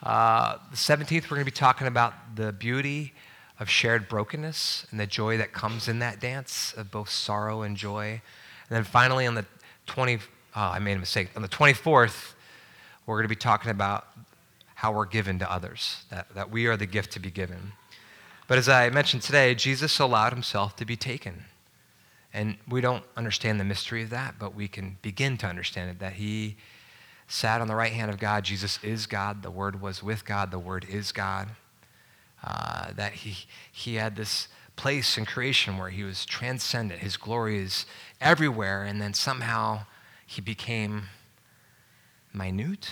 Uh, 0.03 0.57
the 0.71 0.75
17th, 0.75 1.23
we're 1.23 1.37
going 1.37 1.39
to 1.39 1.45
be 1.45 1.51
talking 1.51 1.87
about 1.87 2.35
the 2.35 2.51
beauty 2.51 3.13
of 3.61 3.69
shared 3.69 4.09
brokenness 4.09 4.85
and 4.91 4.99
the 4.99 5.07
joy 5.07 5.37
that 5.37 5.53
comes 5.53 5.87
in 5.87 5.99
that 5.99 6.19
dance 6.19 6.73
of 6.75 6.91
both 6.91 7.09
sorrow 7.09 7.61
and 7.61 7.77
joy. 7.77 8.21
And 8.69 8.75
then 8.75 8.83
finally, 8.83 9.25
on 9.25 9.35
the 9.35 9.45
20, 9.85 10.17
oh, 10.17 10.19
I 10.53 10.79
made 10.79 10.97
a 10.97 10.99
mistake. 10.99 11.29
On 11.37 11.41
the 11.41 11.47
24th, 11.47 12.33
we're 13.05 13.15
going 13.15 13.23
to 13.23 13.29
be 13.29 13.35
talking 13.37 13.71
about 13.71 14.05
how 14.83 14.91
we're 14.91 15.05
given 15.05 15.39
to 15.39 15.49
others, 15.49 16.03
that, 16.09 16.27
that 16.35 16.51
we 16.51 16.67
are 16.67 16.75
the 16.75 16.85
gift 16.85 17.13
to 17.13 17.19
be 17.19 17.31
given. 17.31 17.71
But 18.49 18.57
as 18.57 18.67
I 18.67 18.89
mentioned 18.89 19.21
today, 19.21 19.55
Jesus 19.55 19.97
allowed 19.97 20.33
himself 20.33 20.75
to 20.75 20.83
be 20.83 20.97
taken. 20.97 21.45
And 22.33 22.57
we 22.67 22.81
don't 22.81 23.05
understand 23.15 23.61
the 23.61 23.63
mystery 23.63 24.03
of 24.03 24.09
that, 24.09 24.35
but 24.37 24.53
we 24.53 24.67
can 24.67 24.97
begin 25.01 25.37
to 25.37 25.47
understand 25.47 25.89
it 25.89 25.99
that 25.99 26.13
he 26.13 26.57
sat 27.29 27.61
on 27.61 27.69
the 27.69 27.75
right 27.75 27.93
hand 27.93 28.11
of 28.11 28.19
God. 28.19 28.43
Jesus 28.43 28.77
is 28.83 29.05
God. 29.05 29.41
The 29.41 29.49
Word 29.49 29.81
was 29.81 30.03
with 30.03 30.25
God. 30.25 30.51
The 30.51 30.59
Word 30.59 30.85
is 30.89 31.13
God. 31.13 31.51
Uh, 32.43 32.91
that 32.91 33.13
he, 33.13 33.45
he 33.71 33.95
had 33.95 34.17
this 34.17 34.49
place 34.75 35.17
in 35.17 35.25
creation 35.25 35.77
where 35.77 35.91
he 35.91 36.03
was 36.03 36.25
transcendent. 36.25 36.99
His 36.99 37.15
glory 37.15 37.57
is 37.57 37.85
everywhere. 38.19 38.83
And 38.83 39.01
then 39.01 39.13
somehow 39.13 39.85
he 40.25 40.41
became 40.41 41.03
minute. 42.33 42.89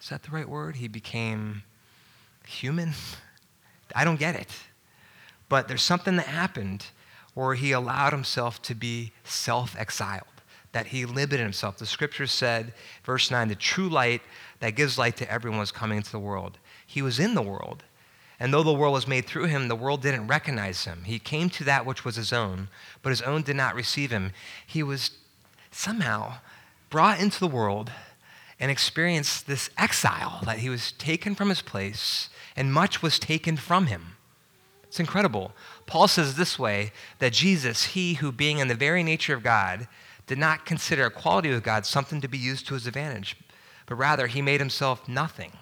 Is 0.00 0.08
that 0.10 0.22
the 0.22 0.30
right 0.30 0.48
word? 0.48 0.76
He 0.76 0.88
became 0.88 1.62
human. 2.46 2.92
I 3.94 4.04
don't 4.04 4.18
get 4.18 4.36
it. 4.36 4.50
But 5.48 5.68
there's 5.68 5.82
something 5.82 6.16
that 6.16 6.26
happened 6.26 6.86
where 7.34 7.54
he 7.54 7.72
allowed 7.72 8.12
himself 8.12 8.60
to 8.62 8.74
be 8.74 9.12
self 9.24 9.76
exiled, 9.78 10.24
that 10.72 10.88
he 10.88 11.06
limited 11.06 11.40
himself. 11.40 11.78
The 11.78 11.86
scripture 11.86 12.26
said, 12.26 12.74
verse 13.04 13.30
9, 13.30 13.48
the 13.48 13.54
true 13.54 13.88
light 13.88 14.22
that 14.60 14.74
gives 14.74 14.98
light 14.98 15.16
to 15.18 15.30
everyone 15.30 15.60
was 15.60 15.72
coming 15.72 15.98
into 15.98 16.10
the 16.10 16.18
world. 16.18 16.58
He 16.86 17.00
was 17.00 17.18
in 17.18 17.34
the 17.34 17.42
world. 17.42 17.84
And 18.40 18.52
though 18.52 18.62
the 18.62 18.72
world 18.72 18.94
was 18.94 19.08
made 19.08 19.26
through 19.26 19.46
him, 19.46 19.68
the 19.68 19.74
world 19.74 20.02
didn't 20.02 20.28
recognize 20.28 20.84
him. 20.84 21.02
He 21.04 21.18
came 21.18 21.50
to 21.50 21.64
that 21.64 21.84
which 21.84 22.04
was 22.04 22.16
his 22.16 22.32
own, 22.32 22.68
but 23.02 23.10
his 23.10 23.22
own 23.22 23.42
did 23.42 23.56
not 23.56 23.74
receive 23.74 24.10
him. 24.10 24.32
He 24.66 24.82
was 24.82 25.12
somehow 25.70 26.34
brought 26.88 27.20
into 27.20 27.40
the 27.40 27.48
world 27.48 27.90
and 28.60 28.70
experienced 28.70 29.46
this 29.46 29.70
exile 29.78 30.40
that 30.44 30.58
he 30.58 30.68
was 30.68 30.92
taken 30.92 31.34
from 31.34 31.48
his 31.48 31.62
place 31.62 32.28
and 32.56 32.72
much 32.72 33.02
was 33.02 33.18
taken 33.18 33.56
from 33.56 33.86
him. 33.86 34.16
It's 34.84 34.98
incredible. 34.98 35.52
Paul 35.86 36.08
says 36.08 36.34
this 36.34 36.58
way 36.58 36.92
that 37.18 37.32
Jesus, 37.32 37.84
he 37.84 38.14
who 38.14 38.32
being 38.32 38.58
in 38.58 38.68
the 38.68 38.74
very 38.74 39.02
nature 39.02 39.34
of 39.34 39.42
God, 39.42 39.86
did 40.26 40.38
not 40.38 40.66
consider 40.66 41.06
equality 41.06 41.50
with 41.50 41.62
God 41.62 41.86
something 41.86 42.20
to 42.20 42.28
be 42.28 42.38
used 42.38 42.66
to 42.66 42.74
his 42.74 42.86
advantage, 42.86 43.36
but 43.86 43.94
rather 43.94 44.26
he 44.26 44.42
made 44.42 44.60
himself 44.60 45.08
nothing 45.08 45.52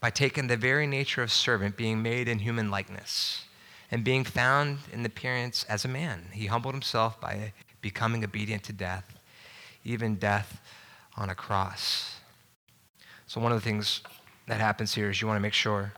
by 0.00 0.10
taking 0.10 0.46
the 0.46 0.56
very 0.56 0.86
nature 0.86 1.22
of 1.22 1.32
servant, 1.32 1.76
being 1.76 2.02
made 2.02 2.28
in 2.28 2.40
human 2.40 2.70
likeness, 2.70 3.44
and 3.90 4.04
being 4.04 4.24
found 4.24 4.78
in 4.92 5.06
appearance 5.06 5.64
as 5.64 5.84
a 5.84 5.88
man. 5.88 6.26
He 6.32 6.46
humbled 6.46 6.74
himself 6.74 7.20
by 7.20 7.52
becoming 7.80 8.22
obedient 8.22 8.62
to 8.64 8.72
death, 8.72 9.18
even 9.84 10.16
death 10.16 10.60
on 11.16 11.30
a 11.30 11.34
cross. 11.34 12.20
So, 13.26 13.40
one 13.40 13.52
of 13.52 13.58
the 13.58 13.64
things 13.64 14.00
that 14.46 14.60
happens 14.60 14.94
here 14.94 15.10
is 15.10 15.20
you 15.20 15.26
want 15.26 15.36
to 15.36 15.42
make 15.42 15.54
sure 15.54 15.92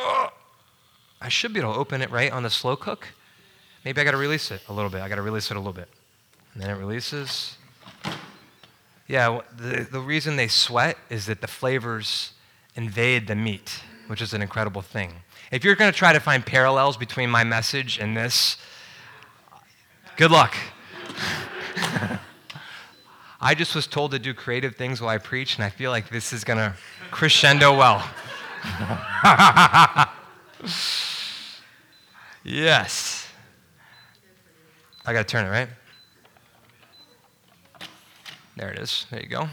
Oh, 0.00 0.30
I 1.20 1.28
should 1.28 1.52
be 1.52 1.60
able 1.60 1.74
to 1.74 1.78
open 1.78 2.00
it 2.00 2.10
right 2.10 2.32
on 2.32 2.42
the 2.42 2.50
slow 2.50 2.74
cook. 2.74 3.08
Maybe 3.84 4.00
I 4.00 4.04
got 4.04 4.12
to 4.12 4.16
release 4.16 4.50
it 4.50 4.62
a 4.68 4.72
little 4.72 4.90
bit. 4.90 5.02
I 5.02 5.08
got 5.08 5.16
to 5.16 5.22
release 5.22 5.50
it 5.50 5.56
a 5.56 5.60
little 5.60 5.74
bit. 5.74 5.88
And 6.54 6.62
then 6.62 6.70
it 6.70 6.78
releases. 6.78 7.58
Yeah, 9.06 9.40
the, 9.56 9.86
the 9.90 10.00
reason 10.00 10.36
they 10.36 10.48
sweat 10.48 10.96
is 11.10 11.26
that 11.26 11.40
the 11.40 11.46
flavors 11.46 12.32
invade 12.76 13.26
the 13.26 13.34
meat, 13.34 13.82
which 14.06 14.22
is 14.22 14.32
an 14.32 14.40
incredible 14.40 14.82
thing. 14.82 15.12
If 15.50 15.64
you're 15.64 15.74
going 15.74 15.92
to 15.92 15.98
try 15.98 16.12
to 16.12 16.20
find 16.20 16.46
parallels 16.46 16.96
between 16.96 17.28
my 17.28 17.44
message 17.44 17.98
and 17.98 18.16
this, 18.16 18.56
good 20.16 20.30
luck. 20.30 20.56
I 23.40 23.54
just 23.54 23.74
was 23.74 23.86
told 23.86 24.10
to 24.10 24.18
do 24.18 24.34
creative 24.34 24.76
things 24.76 25.00
while 25.00 25.08
I 25.08 25.16
preach, 25.18 25.56
and 25.56 25.64
I 25.64 25.70
feel 25.70 25.90
like 25.90 26.10
this 26.10 26.32
is 26.32 26.44
going 26.44 26.58
to 26.58 26.74
crescendo 27.10 27.74
well. 27.76 28.06
yes. 32.44 33.26
I 35.06 35.14
got 35.14 35.26
to 35.26 35.32
turn 35.32 35.46
it, 35.46 35.48
right? 35.48 35.68
There 38.56 38.70
it 38.70 38.78
is. 38.78 39.06
There 39.10 39.22
you 39.22 39.28
go. 39.28 39.48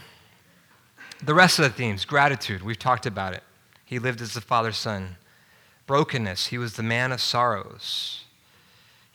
The 1.23 1.33
rest 1.33 1.57
of 1.57 1.63
the 1.63 1.69
themes 1.69 2.03
gratitude, 2.03 2.61
we've 2.61 2.77
talked 2.77 3.05
about 3.05 3.33
it. 3.33 3.43
He 3.85 3.99
lived 3.99 4.19
as 4.21 4.33
the 4.33 4.41
Father's 4.41 4.77
Son. 4.77 5.15
Brokenness, 5.85 6.47
he 6.47 6.57
was 6.57 6.73
the 6.73 6.83
man 6.83 7.13
of 7.13 7.21
sorrows. 7.21 8.25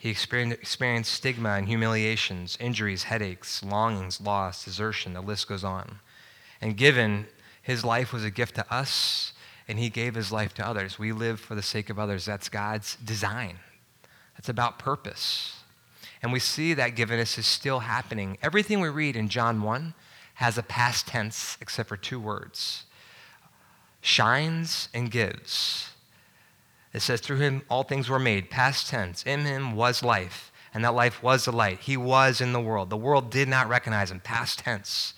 He 0.03 0.09
experienced 0.09 1.13
stigma 1.13 1.51
and 1.51 1.65
humiliations, 1.65 2.57
injuries, 2.59 3.03
headaches, 3.03 3.63
longings, 3.63 4.19
loss, 4.19 4.65
desertion, 4.65 5.13
the 5.13 5.21
list 5.21 5.47
goes 5.47 5.63
on. 5.63 5.99
And 6.59 6.75
given 6.75 7.27
his 7.61 7.85
life 7.85 8.11
was 8.11 8.25
a 8.25 8.29
gift 8.29 8.55
to 8.55 8.69
us, 8.69 9.31
and 9.65 9.79
he 9.79 9.89
gave 9.89 10.15
his 10.15 10.29
life 10.29 10.53
to 10.55 10.67
others. 10.67 10.99
We 10.99 11.13
live 11.13 11.39
for 11.39 11.55
the 11.55 11.61
sake 11.61 11.89
of 11.89 11.97
others. 11.97 12.25
That's 12.25 12.49
God's 12.49 12.97
design. 12.97 13.59
That's 14.35 14.49
about 14.49 14.77
purpose. 14.77 15.61
And 16.21 16.33
we 16.33 16.39
see 16.39 16.73
that 16.73 16.97
givenness 16.97 17.37
is 17.37 17.47
still 17.47 17.79
happening. 17.79 18.37
Everything 18.41 18.81
we 18.81 18.89
read 18.89 19.15
in 19.15 19.29
John 19.29 19.61
1 19.61 19.93
has 20.33 20.57
a 20.57 20.63
past 20.63 21.07
tense 21.07 21.57
except 21.61 21.87
for 21.87 21.95
two 21.95 22.19
words 22.19 22.83
shines 24.01 24.89
and 24.93 25.09
gives. 25.09 25.92
It 26.93 27.01
says, 27.01 27.21
Through 27.21 27.37
him 27.37 27.63
all 27.69 27.83
things 27.83 28.09
were 28.09 28.19
made, 28.19 28.49
past 28.49 28.89
tense. 28.89 29.23
In 29.23 29.41
him 29.41 29.75
was 29.75 30.03
life, 30.03 30.51
and 30.73 30.83
that 30.83 30.93
life 30.93 31.23
was 31.23 31.45
the 31.45 31.51
light. 31.51 31.79
He 31.79 31.97
was 31.97 32.41
in 32.41 32.53
the 32.53 32.61
world. 32.61 32.89
The 32.89 32.97
world 32.97 33.29
did 33.29 33.47
not 33.47 33.69
recognize 33.69 34.11
him, 34.11 34.19
past 34.19 34.59
tense. 34.59 35.13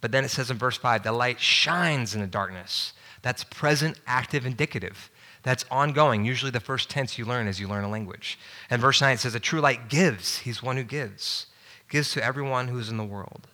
But 0.00 0.12
then 0.12 0.24
it 0.24 0.30
says 0.30 0.50
in 0.50 0.58
verse 0.58 0.76
5 0.76 1.02
the 1.02 1.12
light 1.12 1.40
shines 1.40 2.14
in 2.14 2.20
the 2.20 2.26
darkness, 2.26 2.92
that's 3.22 3.44
present, 3.44 3.98
active, 4.06 4.46
indicative. 4.46 5.10
That's 5.42 5.64
ongoing. 5.70 6.24
Usually 6.24 6.50
the 6.50 6.60
first 6.60 6.90
tense 6.90 7.18
you 7.18 7.24
learn 7.24 7.46
as 7.46 7.60
you 7.60 7.68
learn 7.68 7.84
a 7.84 7.88
language. 7.88 8.38
And 8.68 8.80
verse 8.80 9.00
9 9.00 9.16
says, 9.18 9.34
A 9.34 9.40
true 9.40 9.60
light 9.60 9.88
gives. 9.88 10.38
He's 10.38 10.62
one 10.62 10.76
who 10.76 10.82
gives, 10.82 11.46
gives 11.88 12.12
to 12.12 12.24
everyone 12.24 12.68
who's 12.68 12.88
in 12.88 12.96
the 12.96 13.04
world. 13.04 13.46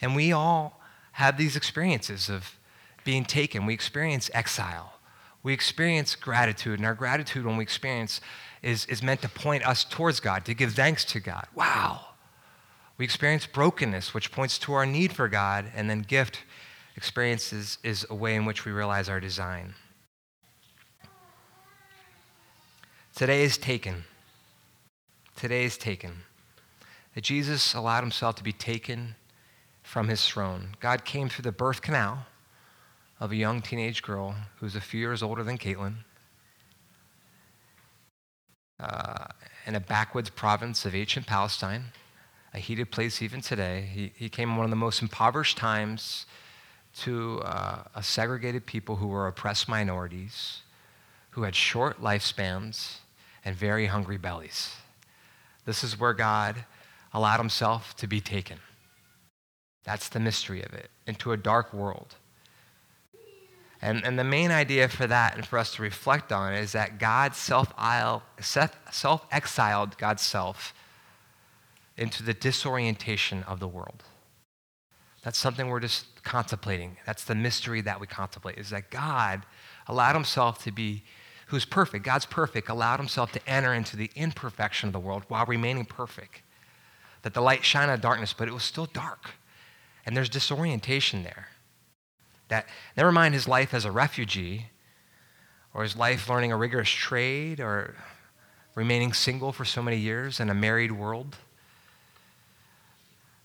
And 0.00 0.16
we 0.16 0.32
all 0.32 0.80
have 1.12 1.36
these 1.36 1.56
experiences 1.56 2.28
of 2.28 2.56
being 3.04 3.24
taken. 3.24 3.66
We 3.66 3.74
experience 3.74 4.30
exile. 4.34 4.94
We 5.42 5.52
experience 5.52 6.14
gratitude. 6.14 6.78
And 6.78 6.86
our 6.86 6.94
gratitude, 6.94 7.46
when 7.46 7.56
we 7.56 7.62
experience, 7.62 8.20
is, 8.62 8.84
is 8.86 9.02
meant 9.02 9.22
to 9.22 9.28
point 9.28 9.66
us 9.66 9.84
towards 9.84 10.20
God, 10.20 10.44
to 10.44 10.54
give 10.54 10.74
thanks 10.74 11.04
to 11.06 11.20
God. 11.20 11.46
Wow. 11.54 12.00
We 12.98 13.04
experience 13.04 13.46
brokenness, 13.46 14.12
which 14.12 14.30
points 14.30 14.58
to 14.58 14.74
our 14.74 14.84
need 14.84 15.12
for 15.12 15.28
God, 15.28 15.66
and 15.74 15.88
then 15.88 16.00
gift 16.00 16.40
experiences 16.96 17.78
is 17.82 18.06
a 18.10 18.14
way 18.14 18.34
in 18.34 18.44
which 18.44 18.66
we 18.66 18.72
realize 18.72 19.08
our 19.08 19.20
design. 19.20 19.74
Today 23.14 23.42
is 23.42 23.56
taken. 23.56 24.04
Today 25.36 25.64
is 25.64 25.78
taken. 25.78 26.12
That 27.14 27.24
Jesus 27.24 27.74
allowed 27.74 28.02
himself 28.02 28.36
to 28.36 28.44
be 28.44 28.52
taken 28.52 29.14
from 29.82 30.08
his 30.08 30.26
throne. 30.26 30.76
God 30.80 31.04
came 31.04 31.28
through 31.28 31.42
the 31.44 31.52
birth 31.52 31.80
canal 31.80 32.26
of 33.20 33.30
a 33.30 33.36
young 33.36 33.60
teenage 33.60 34.02
girl 34.02 34.34
who's 34.56 34.74
a 34.74 34.80
few 34.80 34.98
years 34.98 35.22
older 35.22 35.44
than 35.44 35.58
Caitlin 35.58 35.96
uh, 38.80 39.26
in 39.66 39.74
a 39.74 39.80
backwoods 39.80 40.30
province 40.30 40.86
of 40.86 40.94
ancient 40.94 41.26
Palestine, 41.26 41.84
a 42.54 42.58
heated 42.58 42.90
place 42.90 43.20
even 43.20 43.42
today. 43.42 43.88
He, 43.92 44.12
he 44.16 44.28
came 44.30 44.50
in 44.50 44.56
one 44.56 44.64
of 44.64 44.70
the 44.70 44.76
most 44.76 45.02
impoverished 45.02 45.58
times 45.58 46.24
to 46.96 47.40
uh, 47.44 47.82
a 47.94 48.02
segregated 48.02 48.64
people 48.64 48.96
who 48.96 49.06
were 49.06 49.26
oppressed 49.26 49.68
minorities, 49.68 50.62
who 51.30 51.42
had 51.42 51.54
short 51.54 52.00
lifespans 52.00 52.96
and 53.44 53.54
very 53.54 53.86
hungry 53.86 54.16
bellies. 54.16 54.74
This 55.66 55.84
is 55.84 56.00
where 56.00 56.14
God 56.14 56.64
allowed 57.12 57.38
himself 57.38 57.94
to 57.96 58.06
be 58.06 58.20
taken. 58.20 58.58
That's 59.84 60.08
the 60.08 60.20
mystery 60.20 60.62
of 60.62 60.72
it, 60.72 60.90
into 61.06 61.32
a 61.32 61.36
dark 61.36 61.72
world. 61.74 62.16
And, 63.82 64.04
and 64.04 64.18
the 64.18 64.24
main 64.24 64.50
idea 64.50 64.88
for 64.88 65.06
that 65.06 65.36
and 65.36 65.46
for 65.46 65.58
us 65.58 65.74
to 65.76 65.82
reflect 65.82 66.32
on 66.32 66.52
is 66.52 66.72
that 66.72 66.98
God 66.98 67.34
self 67.34 67.72
exiled 69.32 69.96
God's 69.96 70.22
self 70.22 70.74
into 71.96 72.22
the 72.22 72.34
disorientation 72.34 73.42
of 73.44 73.60
the 73.60 73.68
world. 73.68 74.04
That's 75.22 75.38
something 75.38 75.68
we're 75.68 75.80
just 75.80 76.22
contemplating. 76.22 76.96
That's 77.06 77.24
the 77.24 77.34
mystery 77.34 77.80
that 77.82 78.00
we 78.00 78.06
contemplate, 78.06 78.58
is 78.58 78.70
that 78.70 78.90
God 78.90 79.42
allowed 79.86 80.14
himself 80.14 80.62
to 80.64 80.72
be, 80.72 81.02
who's 81.46 81.64
perfect, 81.64 82.04
God's 82.04 82.26
perfect, 82.26 82.68
allowed 82.68 82.98
himself 82.98 83.32
to 83.32 83.48
enter 83.48 83.74
into 83.74 83.96
the 83.96 84.10
imperfection 84.14 84.88
of 84.88 84.92
the 84.94 85.00
world 85.00 85.24
while 85.28 85.44
remaining 85.44 85.84
perfect. 85.84 86.42
That 87.22 87.34
the 87.34 87.42
light 87.42 87.64
shined 87.64 87.90
on 87.90 88.00
darkness, 88.00 88.32
but 88.32 88.48
it 88.48 88.54
was 88.54 88.62
still 88.62 88.86
dark. 88.86 89.32
And 90.06 90.16
there's 90.16 90.30
disorientation 90.30 91.22
there. 91.22 91.48
That, 92.50 92.66
never 92.96 93.10
mind 93.10 93.34
his 93.34 93.48
life 93.48 93.72
as 93.72 93.84
a 93.84 93.90
refugee, 93.90 94.66
or 95.72 95.82
his 95.82 95.96
life 95.96 96.28
learning 96.28 96.52
a 96.52 96.56
rigorous 96.56 96.90
trade, 96.90 97.58
or 97.58 97.94
remaining 98.74 99.12
single 99.12 99.52
for 99.52 99.64
so 99.64 99.82
many 99.82 99.96
years 99.96 100.38
in 100.38 100.50
a 100.50 100.54
married 100.54 100.92
world 100.92 101.36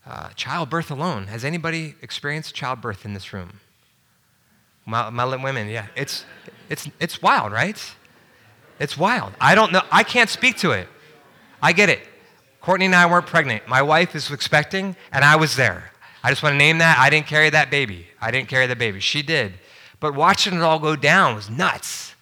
uh, 0.06 0.28
childbirth 0.36 0.90
alone. 0.90 1.26
Has 1.26 1.44
anybody 1.44 1.94
experienced 2.00 2.54
childbirth 2.54 3.04
in 3.04 3.14
this 3.14 3.32
room? 3.32 3.60
My, 4.84 5.10
my 5.10 5.24
women, 5.24 5.68
yeah. 5.68 5.86
It's, 5.96 6.24
It's, 6.68 6.88
it's 7.00 7.22
wild, 7.22 7.52
right? 7.52 7.80
It's 8.78 8.96
wild. 8.96 9.32
I 9.40 9.54
don't 9.54 9.72
know. 9.72 9.82
I 9.90 10.02
can't 10.02 10.30
speak 10.30 10.58
to 10.58 10.72
it. 10.72 10.88
I 11.62 11.72
get 11.72 11.88
it. 11.88 12.00
Courtney 12.60 12.86
and 12.86 12.94
I 12.94 13.06
weren't 13.06 13.26
pregnant. 13.26 13.66
My 13.68 13.82
wife 13.82 14.14
is 14.14 14.30
expecting, 14.30 14.96
and 15.12 15.24
I 15.24 15.36
was 15.36 15.56
there. 15.56 15.92
I 16.22 16.30
just 16.30 16.42
want 16.42 16.54
to 16.54 16.58
name 16.58 16.78
that. 16.78 16.98
I 16.98 17.10
didn't 17.10 17.26
carry 17.26 17.50
that 17.50 17.70
baby. 17.70 18.05
I 18.20 18.30
didn't 18.30 18.48
carry 18.48 18.66
the 18.66 18.76
baby. 18.76 19.00
She 19.00 19.22
did. 19.22 19.54
But 20.00 20.14
watching 20.14 20.54
it 20.54 20.62
all 20.62 20.78
go 20.78 20.96
down 20.96 21.34
was 21.34 21.50
nuts. 21.50 22.14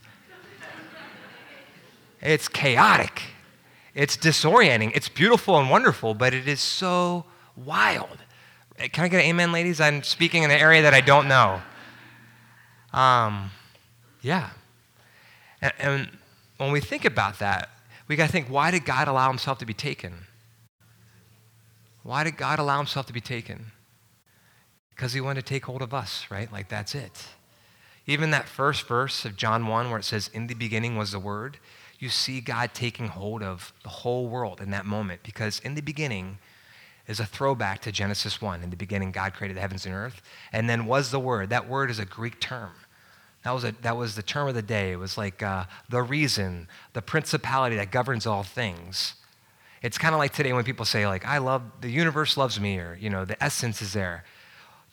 it's 2.20 2.48
chaotic. 2.48 3.22
It's 3.94 4.16
disorienting. 4.16 4.92
It's 4.94 5.08
beautiful 5.08 5.58
and 5.58 5.70
wonderful, 5.70 6.14
but 6.14 6.34
it 6.34 6.48
is 6.48 6.60
so 6.60 7.24
wild. 7.56 8.18
Can 8.78 9.04
I 9.04 9.08
get 9.08 9.20
an 9.20 9.26
amen, 9.26 9.52
ladies? 9.52 9.80
I'm 9.80 10.02
speaking 10.02 10.42
in 10.42 10.50
an 10.50 10.58
area 10.58 10.82
that 10.82 10.94
I 10.94 11.00
don't 11.00 11.28
know. 11.28 11.60
Um, 12.92 13.50
yeah. 14.20 14.50
And, 15.60 15.72
and 15.78 16.08
when 16.56 16.72
we 16.72 16.80
think 16.80 17.04
about 17.04 17.38
that, 17.38 17.70
we 18.08 18.16
got 18.16 18.26
to 18.26 18.32
think 18.32 18.48
why 18.48 18.70
did 18.70 18.84
God 18.84 19.08
allow 19.08 19.28
himself 19.28 19.58
to 19.58 19.66
be 19.66 19.74
taken? 19.74 20.26
Why 22.02 22.24
did 22.24 22.36
God 22.36 22.58
allow 22.58 22.78
himself 22.78 23.06
to 23.06 23.12
be 23.12 23.20
taken? 23.20 23.72
Because 24.94 25.12
he 25.12 25.20
wanted 25.20 25.44
to 25.44 25.46
take 25.46 25.64
hold 25.64 25.82
of 25.82 25.92
us, 25.92 26.26
right? 26.30 26.52
Like 26.52 26.68
that's 26.68 26.94
it. 26.94 27.28
Even 28.06 28.30
that 28.30 28.48
first 28.48 28.86
verse 28.86 29.24
of 29.24 29.36
John 29.36 29.66
1 29.66 29.90
where 29.90 29.98
it 29.98 30.04
says, 30.04 30.30
In 30.32 30.46
the 30.46 30.54
beginning 30.54 30.96
was 30.96 31.12
the 31.12 31.18
Word, 31.18 31.58
you 31.98 32.08
see 32.08 32.40
God 32.40 32.70
taking 32.74 33.08
hold 33.08 33.42
of 33.42 33.72
the 33.82 33.88
whole 33.88 34.28
world 34.28 34.60
in 34.60 34.70
that 34.70 34.84
moment 34.84 35.22
because 35.22 35.58
in 35.60 35.74
the 35.74 35.80
beginning 35.80 36.38
is 37.06 37.20
a 37.20 37.26
throwback 37.26 37.80
to 37.82 37.92
Genesis 37.92 38.40
1. 38.40 38.62
In 38.62 38.70
the 38.70 38.76
beginning, 38.76 39.10
God 39.10 39.34
created 39.34 39.56
the 39.56 39.60
heavens 39.60 39.86
and 39.86 39.94
earth, 39.94 40.22
and 40.52 40.68
then 40.68 40.86
was 40.86 41.10
the 41.10 41.20
Word. 41.20 41.50
That 41.50 41.68
word 41.68 41.90
is 41.90 41.98
a 41.98 42.04
Greek 42.04 42.40
term. 42.40 42.72
That 43.44 43.50
was, 43.50 43.64
a, 43.64 43.74
that 43.82 43.96
was 43.96 44.14
the 44.14 44.22
term 44.22 44.48
of 44.48 44.54
the 44.54 44.62
day. 44.62 44.92
It 44.92 44.98
was 44.98 45.18
like 45.18 45.42
uh, 45.42 45.64
the 45.90 46.02
reason, 46.02 46.66
the 46.94 47.02
principality 47.02 47.76
that 47.76 47.90
governs 47.90 48.26
all 48.26 48.42
things. 48.42 49.14
It's 49.82 49.98
kind 49.98 50.14
of 50.14 50.18
like 50.18 50.32
today 50.32 50.54
when 50.54 50.64
people 50.64 50.86
say, 50.86 51.06
like, 51.06 51.26
I 51.26 51.38
love, 51.38 51.62
the 51.82 51.90
universe 51.90 52.38
loves 52.38 52.58
me, 52.58 52.78
or, 52.78 52.96
you 52.98 53.10
know, 53.10 53.26
the 53.26 53.42
essence 53.44 53.82
is 53.82 53.92
there. 53.92 54.24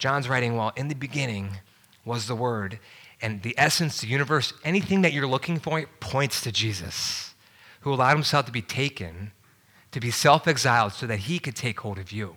John's 0.02 0.28
writing, 0.28 0.58
well, 0.58 0.74
in 0.76 0.88
the 0.88 0.96
beginning 0.96 1.58
was 2.06 2.26
the 2.26 2.34
Word, 2.34 2.80
and 3.22 3.44
the 3.44 3.54
essence, 3.56 4.02
the 4.02 4.08
universe, 4.08 4.52
anything 4.64 5.04
that 5.04 5.14
you're 5.14 5.28
looking 5.28 5.60
for 5.60 5.86
points 6.00 6.42
to 6.42 6.52
Jesus, 6.52 7.36
who 7.82 7.94
allowed 7.94 8.16
himself 8.16 8.48
to 8.48 8.52
be 8.52 8.64
taken, 8.64 9.32
to 9.92 10.00
be 10.00 10.10
self 10.10 10.48
exiled, 10.48 10.94
so 10.94 11.06
that 11.06 11.18
he 11.18 11.38
could 11.38 11.56
take 11.56 11.82
hold 11.82 12.00
of 12.00 12.12
you. 12.12 12.36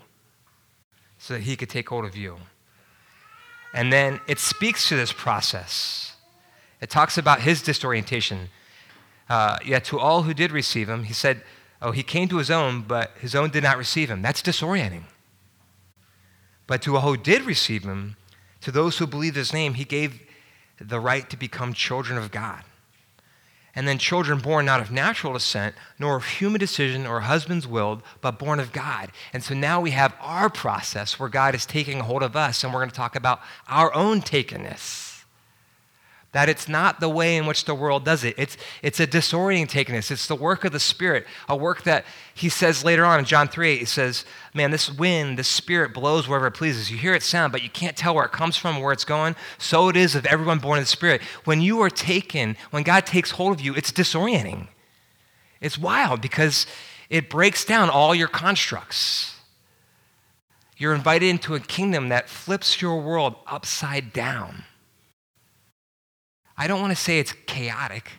So 1.16 1.32
that 1.34 1.44
he 1.44 1.56
could 1.56 1.70
take 1.70 1.88
hold 1.88 2.04
of 2.04 2.14
you. 2.14 2.36
And 3.72 3.90
then 3.90 4.20
it 4.28 4.38
speaks 4.38 4.86
to 4.90 4.96
this 4.96 5.10
process. 5.10 6.16
It 6.82 6.90
talks 6.90 7.16
about 7.16 7.40
his 7.40 7.62
disorientation. 7.62 8.50
Uh, 9.26 9.56
yet 9.64 9.86
to 9.86 9.98
all 9.98 10.24
who 10.24 10.34
did 10.34 10.52
receive 10.52 10.90
him, 10.90 11.04
he 11.04 11.14
said, 11.14 11.42
Oh, 11.80 11.92
he 11.92 12.02
came 12.02 12.28
to 12.28 12.36
his 12.36 12.50
own, 12.50 12.82
but 12.82 13.12
his 13.20 13.34
own 13.34 13.48
did 13.48 13.62
not 13.62 13.78
receive 13.78 14.10
him. 14.10 14.20
That's 14.20 14.42
disorienting. 14.42 15.04
But 16.66 16.82
to 16.82 16.96
all 16.96 17.02
who 17.02 17.16
did 17.16 17.42
receive 17.42 17.84
him, 17.84 18.16
to 18.62 18.70
those 18.70 18.98
who 18.98 19.06
believed 19.06 19.36
his 19.36 19.52
name, 19.52 19.74
he 19.74 19.84
gave 19.84 20.20
the 20.80 21.00
right 21.00 21.28
to 21.30 21.36
become 21.36 21.74
children 21.74 22.18
of 22.18 22.30
God. 22.30 22.62
And 23.76 23.88
then 23.88 23.98
children 23.98 24.38
born 24.38 24.66
not 24.66 24.80
of 24.80 24.92
natural 24.92 25.32
descent, 25.32 25.74
nor 25.98 26.16
of 26.16 26.24
human 26.24 26.60
decision 26.60 27.06
or 27.06 27.20
husband's 27.20 27.66
will, 27.66 28.02
but 28.20 28.38
born 28.38 28.60
of 28.60 28.72
God. 28.72 29.10
And 29.32 29.42
so 29.42 29.54
now 29.54 29.80
we 29.80 29.90
have 29.90 30.14
our 30.20 30.48
process 30.48 31.18
where 31.18 31.28
God 31.28 31.54
is 31.54 31.66
taking 31.66 32.00
hold 32.00 32.22
of 32.22 32.36
us, 32.36 32.62
and 32.62 32.72
we're 32.72 32.80
going 32.80 32.90
to 32.90 32.96
talk 32.96 33.16
about 33.16 33.40
our 33.68 33.92
own 33.94 34.20
takenness 34.20 35.03
that 36.34 36.48
it's 36.48 36.68
not 36.68 36.98
the 36.98 37.08
way 37.08 37.36
in 37.36 37.46
which 37.46 37.64
the 37.64 37.76
world 37.76 38.04
does 38.04 38.24
it. 38.24 38.34
It's, 38.36 38.56
it's 38.82 38.98
a 38.98 39.06
disorientingedness. 39.06 40.10
It's 40.10 40.26
the 40.26 40.34
work 40.34 40.64
of 40.64 40.72
the 40.72 40.80
Spirit, 40.80 41.26
a 41.48 41.56
work 41.56 41.84
that 41.84 42.04
he 42.34 42.48
says 42.48 42.84
later 42.84 43.04
on 43.04 43.20
in 43.20 43.24
John 43.24 43.46
3 43.46 43.70
8, 43.70 43.78
he 43.78 43.84
says, 43.84 44.24
Man, 44.52 44.72
this 44.72 44.90
wind, 44.90 45.38
this 45.38 45.46
Spirit 45.46 45.94
blows 45.94 46.26
wherever 46.26 46.48
it 46.48 46.54
pleases. 46.54 46.90
You 46.90 46.98
hear 46.98 47.14
it 47.14 47.22
sound, 47.22 47.52
but 47.52 47.62
you 47.62 47.70
can't 47.70 47.96
tell 47.96 48.16
where 48.16 48.24
it 48.24 48.32
comes 48.32 48.56
from, 48.56 48.80
where 48.80 48.92
it's 48.92 49.04
going. 49.04 49.36
So 49.58 49.88
it 49.88 49.96
is 49.96 50.16
of 50.16 50.26
everyone 50.26 50.58
born 50.58 50.78
of 50.78 50.84
the 50.84 50.88
Spirit. 50.88 51.22
When 51.44 51.60
you 51.60 51.80
are 51.82 51.90
taken, 51.90 52.56
when 52.70 52.82
God 52.82 53.06
takes 53.06 53.30
hold 53.30 53.52
of 53.52 53.60
you, 53.64 53.72
it's 53.76 53.92
disorienting. 53.92 54.66
It's 55.60 55.78
wild 55.78 56.20
because 56.20 56.66
it 57.08 57.30
breaks 57.30 57.64
down 57.64 57.90
all 57.90 58.12
your 58.12 58.28
constructs. 58.28 59.36
You're 60.76 60.94
invited 60.96 61.28
into 61.28 61.54
a 61.54 61.60
kingdom 61.60 62.08
that 62.08 62.28
flips 62.28 62.82
your 62.82 63.00
world 63.00 63.36
upside 63.46 64.12
down. 64.12 64.64
I 66.56 66.66
don't 66.66 66.80
want 66.80 66.96
to 66.96 67.02
say 67.02 67.18
it's 67.18 67.34
chaotic, 67.46 68.10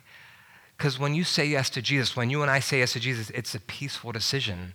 because 0.77 0.99
when 0.99 1.15
you 1.15 1.23
say 1.23 1.45
yes 1.45 1.69
to 1.71 1.81
Jesus, 1.81 2.15
when 2.15 2.29
you 2.29 2.41
and 2.41 2.51
I 2.51 2.59
say 2.59 2.79
yes 2.79 2.93
to 2.93 2.99
Jesus, 2.99 3.29
it's 3.29 3.55
a 3.55 3.59
peaceful 3.61 4.11
decision. 4.11 4.73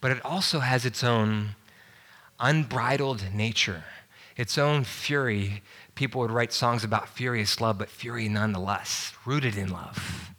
But 0.00 0.10
it 0.10 0.24
also 0.24 0.60
has 0.60 0.84
its 0.84 1.02
own 1.02 1.56
unbridled 2.38 3.34
nature, 3.34 3.84
its 4.36 4.58
own 4.58 4.84
fury. 4.84 5.62
People 5.94 6.20
would 6.20 6.30
write 6.30 6.52
songs 6.52 6.84
about 6.84 7.08
furious 7.08 7.60
love, 7.60 7.78
but 7.78 7.88
fury 7.88 8.28
nonetheless, 8.28 9.12
rooted 9.24 9.56
in 9.56 9.70
love. 9.70 10.30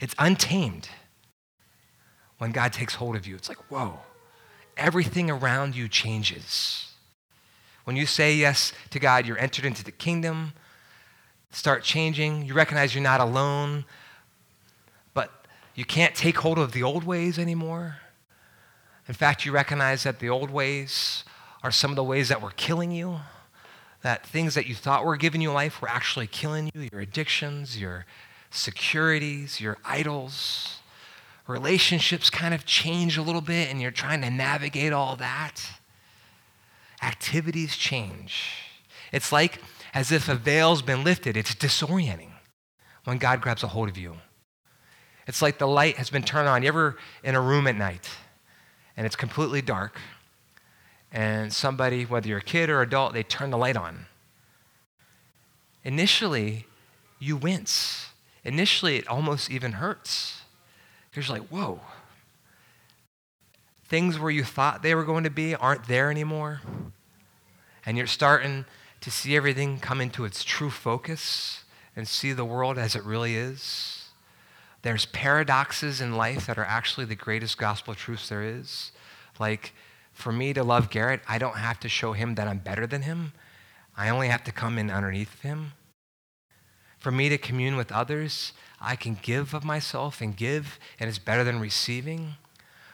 It's 0.00 0.14
untamed 0.18 0.88
when 2.38 2.52
God 2.52 2.72
takes 2.72 2.96
hold 2.96 3.16
of 3.16 3.26
you. 3.26 3.36
It's 3.36 3.48
like, 3.48 3.70
whoa, 3.70 4.00
everything 4.76 5.30
around 5.30 5.76
you 5.76 5.88
changes. 5.88 6.92
When 7.84 7.96
you 7.96 8.06
say 8.06 8.34
yes 8.34 8.72
to 8.90 8.98
God, 8.98 9.26
you're 9.26 9.38
entered 9.38 9.64
into 9.64 9.84
the 9.84 9.92
kingdom 9.92 10.52
start 11.56 11.82
changing. 11.82 12.44
You 12.44 12.52
recognize 12.52 12.94
you're 12.94 13.02
not 13.02 13.20
alone, 13.20 13.86
but 15.14 15.30
you 15.74 15.86
can't 15.86 16.14
take 16.14 16.36
hold 16.36 16.58
of 16.58 16.72
the 16.72 16.82
old 16.82 17.04
ways 17.04 17.38
anymore. 17.38 17.96
In 19.08 19.14
fact, 19.14 19.46
you 19.46 19.52
recognize 19.52 20.02
that 20.02 20.18
the 20.18 20.28
old 20.28 20.50
ways 20.50 21.24
are 21.62 21.70
some 21.70 21.90
of 21.90 21.96
the 21.96 22.04
ways 22.04 22.28
that 22.28 22.42
were 22.42 22.50
killing 22.50 22.90
you, 22.90 23.20
that 24.02 24.26
things 24.26 24.54
that 24.54 24.66
you 24.66 24.74
thought 24.74 25.06
were 25.06 25.16
giving 25.16 25.40
you 25.40 25.50
life 25.50 25.80
were 25.80 25.88
actually 25.88 26.26
killing 26.26 26.70
you 26.74 26.88
your 26.92 27.00
addictions, 27.00 27.80
your 27.80 28.04
securities, 28.50 29.58
your 29.58 29.78
idols. 29.82 30.80
Relationships 31.46 32.28
kind 32.28 32.52
of 32.52 32.66
change 32.66 33.16
a 33.16 33.22
little 33.22 33.40
bit, 33.40 33.70
and 33.70 33.80
you're 33.80 33.90
trying 33.90 34.20
to 34.20 34.30
navigate 34.30 34.92
all 34.92 35.16
that. 35.16 35.62
Activities 37.02 37.76
change. 37.76 38.52
It's 39.10 39.32
like 39.32 39.62
as 39.94 40.12
if 40.12 40.28
a 40.28 40.34
veil's 40.34 40.82
been 40.82 41.04
lifted. 41.04 41.36
It's 41.36 41.54
disorienting 41.54 42.30
when 43.04 43.18
God 43.18 43.40
grabs 43.40 43.62
a 43.62 43.68
hold 43.68 43.88
of 43.88 43.96
you. 43.96 44.16
It's 45.26 45.42
like 45.42 45.58
the 45.58 45.66
light 45.66 45.96
has 45.96 46.10
been 46.10 46.22
turned 46.22 46.48
on. 46.48 46.62
You 46.62 46.68
ever 46.68 46.96
in 47.24 47.34
a 47.34 47.40
room 47.40 47.66
at 47.66 47.76
night 47.76 48.08
and 48.96 49.04
it's 49.04 49.16
completely 49.16 49.60
dark, 49.60 49.98
and 51.12 51.52
somebody, 51.52 52.04
whether 52.04 52.28
you're 52.28 52.38
a 52.38 52.42
kid 52.42 52.70
or 52.70 52.80
adult, 52.82 53.12
they 53.12 53.22
turn 53.22 53.50
the 53.50 53.58
light 53.58 53.76
on. 53.76 54.06
Initially, 55.84 56.66
you 57.18 57.36
wince. 57.36 58.08
Initially, 58.44 58.96
it 58.96 59.06
almost 59.06 59.50
even 59.50 59.72
hurts. 59.72 60.42
Because 61.10 61.28
you're 61.28 61.38
like, 61.38 61.48
whoa. 61.48 61.80
Things 63.84 64.18
where 64.18 64.30
you 64.30 64.44
thought 64.44 64.82
they 64.82 64.94
were 64.94 65.04
going 65.04 65.24
to 65.24 65.30
be 65.30 65.54
aren't 65.54 65.86
there 65.86 66.10
anymore. 66.10 66.60
And 67.84 67.96
you're 67.96 68.06
starting 68.06 68.64
to 69.00 69.10
see 69.10 69.36
everything 69.36 69.78
come 69.78 70.00
into 70.00 70.24
its 70.24 70.42
true 70.44 70.70
focus 70.70 71.64
and 71.94 72.06
see 72.06 72.32
the 72.32 72.44
world 72.44 72.78
as 72.78 72.94
it 72.94 73.04
really 73.04 73.36
is. 73.36 74.08
There's 74.82 75.06
paradoxes 75.06 76.00
in 76.00 76.16
life 76.16 76.46
that 76.46 76.58
are 76.58 76.64
actually 76.64 77.06
the 77.06 77.14
greatest 77.14 77.58
gospel 77.58 77.94
truths 77.94 78.28
there 78.28 78.42
is. 78.42 78.92
Like, 79.38 79.72
for 80.12 80.32
me 80.32 80.52
to 80.52 80.62
love 80.62 80.90
Garrett, 80.90 81.22
I 81.28 81.38
don't 81.38 81.56
have 81.56 81.80
to 81.80 81.88
show 81.88 82.12
him 82.12 82.36
that 82.36 82.48
I'm 82.48 82.58
better 82.58 82.86
than 82.86 83.02
him. 83.02 83.32
I 83.96 84.08
only 84.08 84.28
have 84.28 84.44
to 84.44 84.52
come 84.52 84.78
in 84.78 84.90
underneath 84.90 85.40
him. 85.42 85.72
For 86.98 87.10
me 87.10 87.28
to 87.28 87.38
commune 87.38 87.76
with 87.76 87.92
others, 87.92 88.52
I 88.80 88.96
can 88.96 89.18
give 89.20 89.54
of 89.54 89.64
myself 89.64 90.20
and 90.20 90.36
give, 90.36 90.78
and 90.98 91.08
it's 91.08 91.18
better 91.18 91.44
than 91.44 91.60
receiving. 91.60 92.34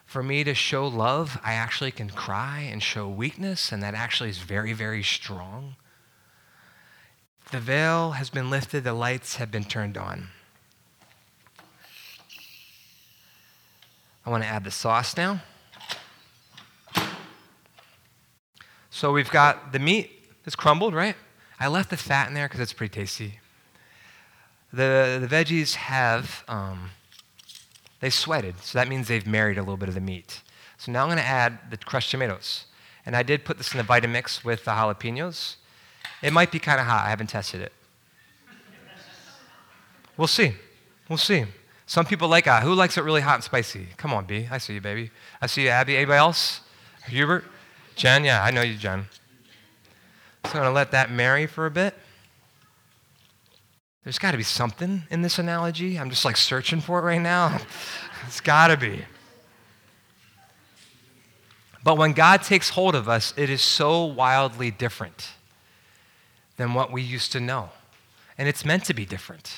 For 0.04 0.22
me 0.22 0.44
to 0.44 0.54
show 0.54 0.86
love, 0.86 1.40
I 1.44 1.54
actually 1.54 1.92
can 1.92 2.10
cry 2.10 2.60
and 2.60 2.82
show 2.82 3.08
weakness, 3.08 3.72
and 3.72 3.82
that 3.82 3.94
actually 3.94 4.30
is 4.30 4.38
very, 4.38 4.72
very 4.72 5.02
strong. 5.02 5.76
The 7.52 7.60
veil 7.60 8.12
has 8.12 8.30
been 8.30 8.48
lifted, 8.48 8.82
the 8.82 8.94
lights 8.94 9.36
have 9.36 9.50
been 9.50 9.64
turned 9.64 9.98
on. 9.98 10.28
I 14.24 14.30
want 14.30 14.42
to 14.42 14.48
add 14.48 14.64
the 14.64 14.70
sauce 14.70 15.18
now. 15.18 15.42
So 18.88 19.12
we've 19.12 19.28
got 19.28 19.72
the 19.72 19.78
meat 19.78 20.10
that's 20.44 20.56
crumbled, 20.56 20.94
right? 20.94 21.14
I 21.60 21.68
left 21.68 21.90
the 21.90 21.98
fat 21.98 22.26
in 22.26 22.32
there 22.32 22.48
because 22.48 22.60
it's 22.60 22.72
pretty 22.72 22.98
tasty. 22.98 23.38
The, 24.72 25.18
the 25.20 25.28
veggies 25.28 25.74
have, 25.74 26.44
um, 26.48 26.88
they 28.00 28.08
sweated, 28.08 28.60
so 28.62 28.78
that 28.78 28.88
means 28.88 29.08
they've 29.08 29.26
married 29.26 29.58
a 29.58 29.60
little 29.60 29.76
bit 29.76 29.90
of 29.90 29.94
the 29.94 30.00
meat. 30.00 30.40
So 30.78 30.90
now 30.90 31.02
I'm 31.02 31.08
going 31.08 31.18
to 31.18 31.24
add 31.24 31.58
the 31.70 31.76
crushed 31.76 32.12
tomatoes. 32.12 32.64
And 33.04 33.14
I 33.14 33.22
did 33.22 33.44
put 33.44 33.58
this 33.58 33.72
in 33.72 33.78
the 33.78 33.84
Vitamix 33.84 34.42
with 34.42 34.64
the 34.64 34.70
jalapenos. 34.70 35.56
It 36.22 36.32
might 36.32 36.52
be 36.52 36.58
kind 36.58 36.80
of 36.80 36.86
hot. 36.86 37.04
I 37.04 37.10
haven't 37.10 37.26
tested 37.26 37.60
it. 37.60 37.72
We'll 40.16 40.28
see. 40.28 40.54
We'll 41.08 41.18
see. 41.18 41.44
Some 41.86 42.06
people 42.06 42.28
like 42.28 42.46
uh, 42.46 42.60
who 42.60 42.74
likes 42.74 42.96
it 42.96 43.02
really 43.02 43.20
hot 43.20 43.34
and 43.34 43.44
spicy? 43.44 43.88
Come 43.96 44.14
on, 44.14 44.24
B. 44.24 44.46
I 44.50 44.58
see 44.58 44.74
you, 44.74 44.80
baby. 44.80 45.10
I 45.40 45.46
see 45.46 45.64
you, 45.64 45.68
Abby. 45.68 45.96
Anybody 45.96 46.18
else? 46.18 46.60
Hubert? 47.06 47.44
Jen? 47.96 48.24
Yeah, 48.24 48.42
I 48.42 48.50
know 48.50 48.62
you, 48.62 48.76
Jen. 48.76 49.06
So 50.44 50.50
I'm 50.50 50.52
going 50.52 50.64
to 50.64 50.72
let 50.72 50.92
that 50.92 51.10
marry 51.10 51.46
for 51.46 51.66
a 51.66 51.70
bit. 51.70 51.94
There's 54.04 54.18
got 54.18 54.30
to 54.32 54.36
be 54.36 54.42
something 54.42 55.02
in 55.10 55.22
this 55.22 55.38
analogy. 55.38 55.98
I'm 55.98 56.10
just 56.10 56.24
like 56.24 56.36
searching 56.36 56.80
for 56.80 56.98
it 56.98 57.02
right 57.02 57.20
now. 57.20 57.60
it's 58.26 58.40
got 58.40 58.68
to 58.68 58.76
be. 58.76 59.04
But 61.84 61.98
when 61.98 62.12
God 62.12 62.42
takes 62.42 62.70
hold 62.70 62.94
of 62.94 63.08
us, 63.08 63.34
it 63.36 63.50
is 63.50 63.60
so 63.60 64.04
wildly 64.04 64.70
different 64.70 65.32
than 66.56 66.74
what 66.74 66.92
we 66.92 67.02
used 67.02 67.32
to 67.32 67.40
know. 67.40 67.70
And 68.38 68.48
it's 68.48 68.64
meant 68.64 68.84
to 68.86 68.94
be 68.94 69.04
different. 69.04 69.54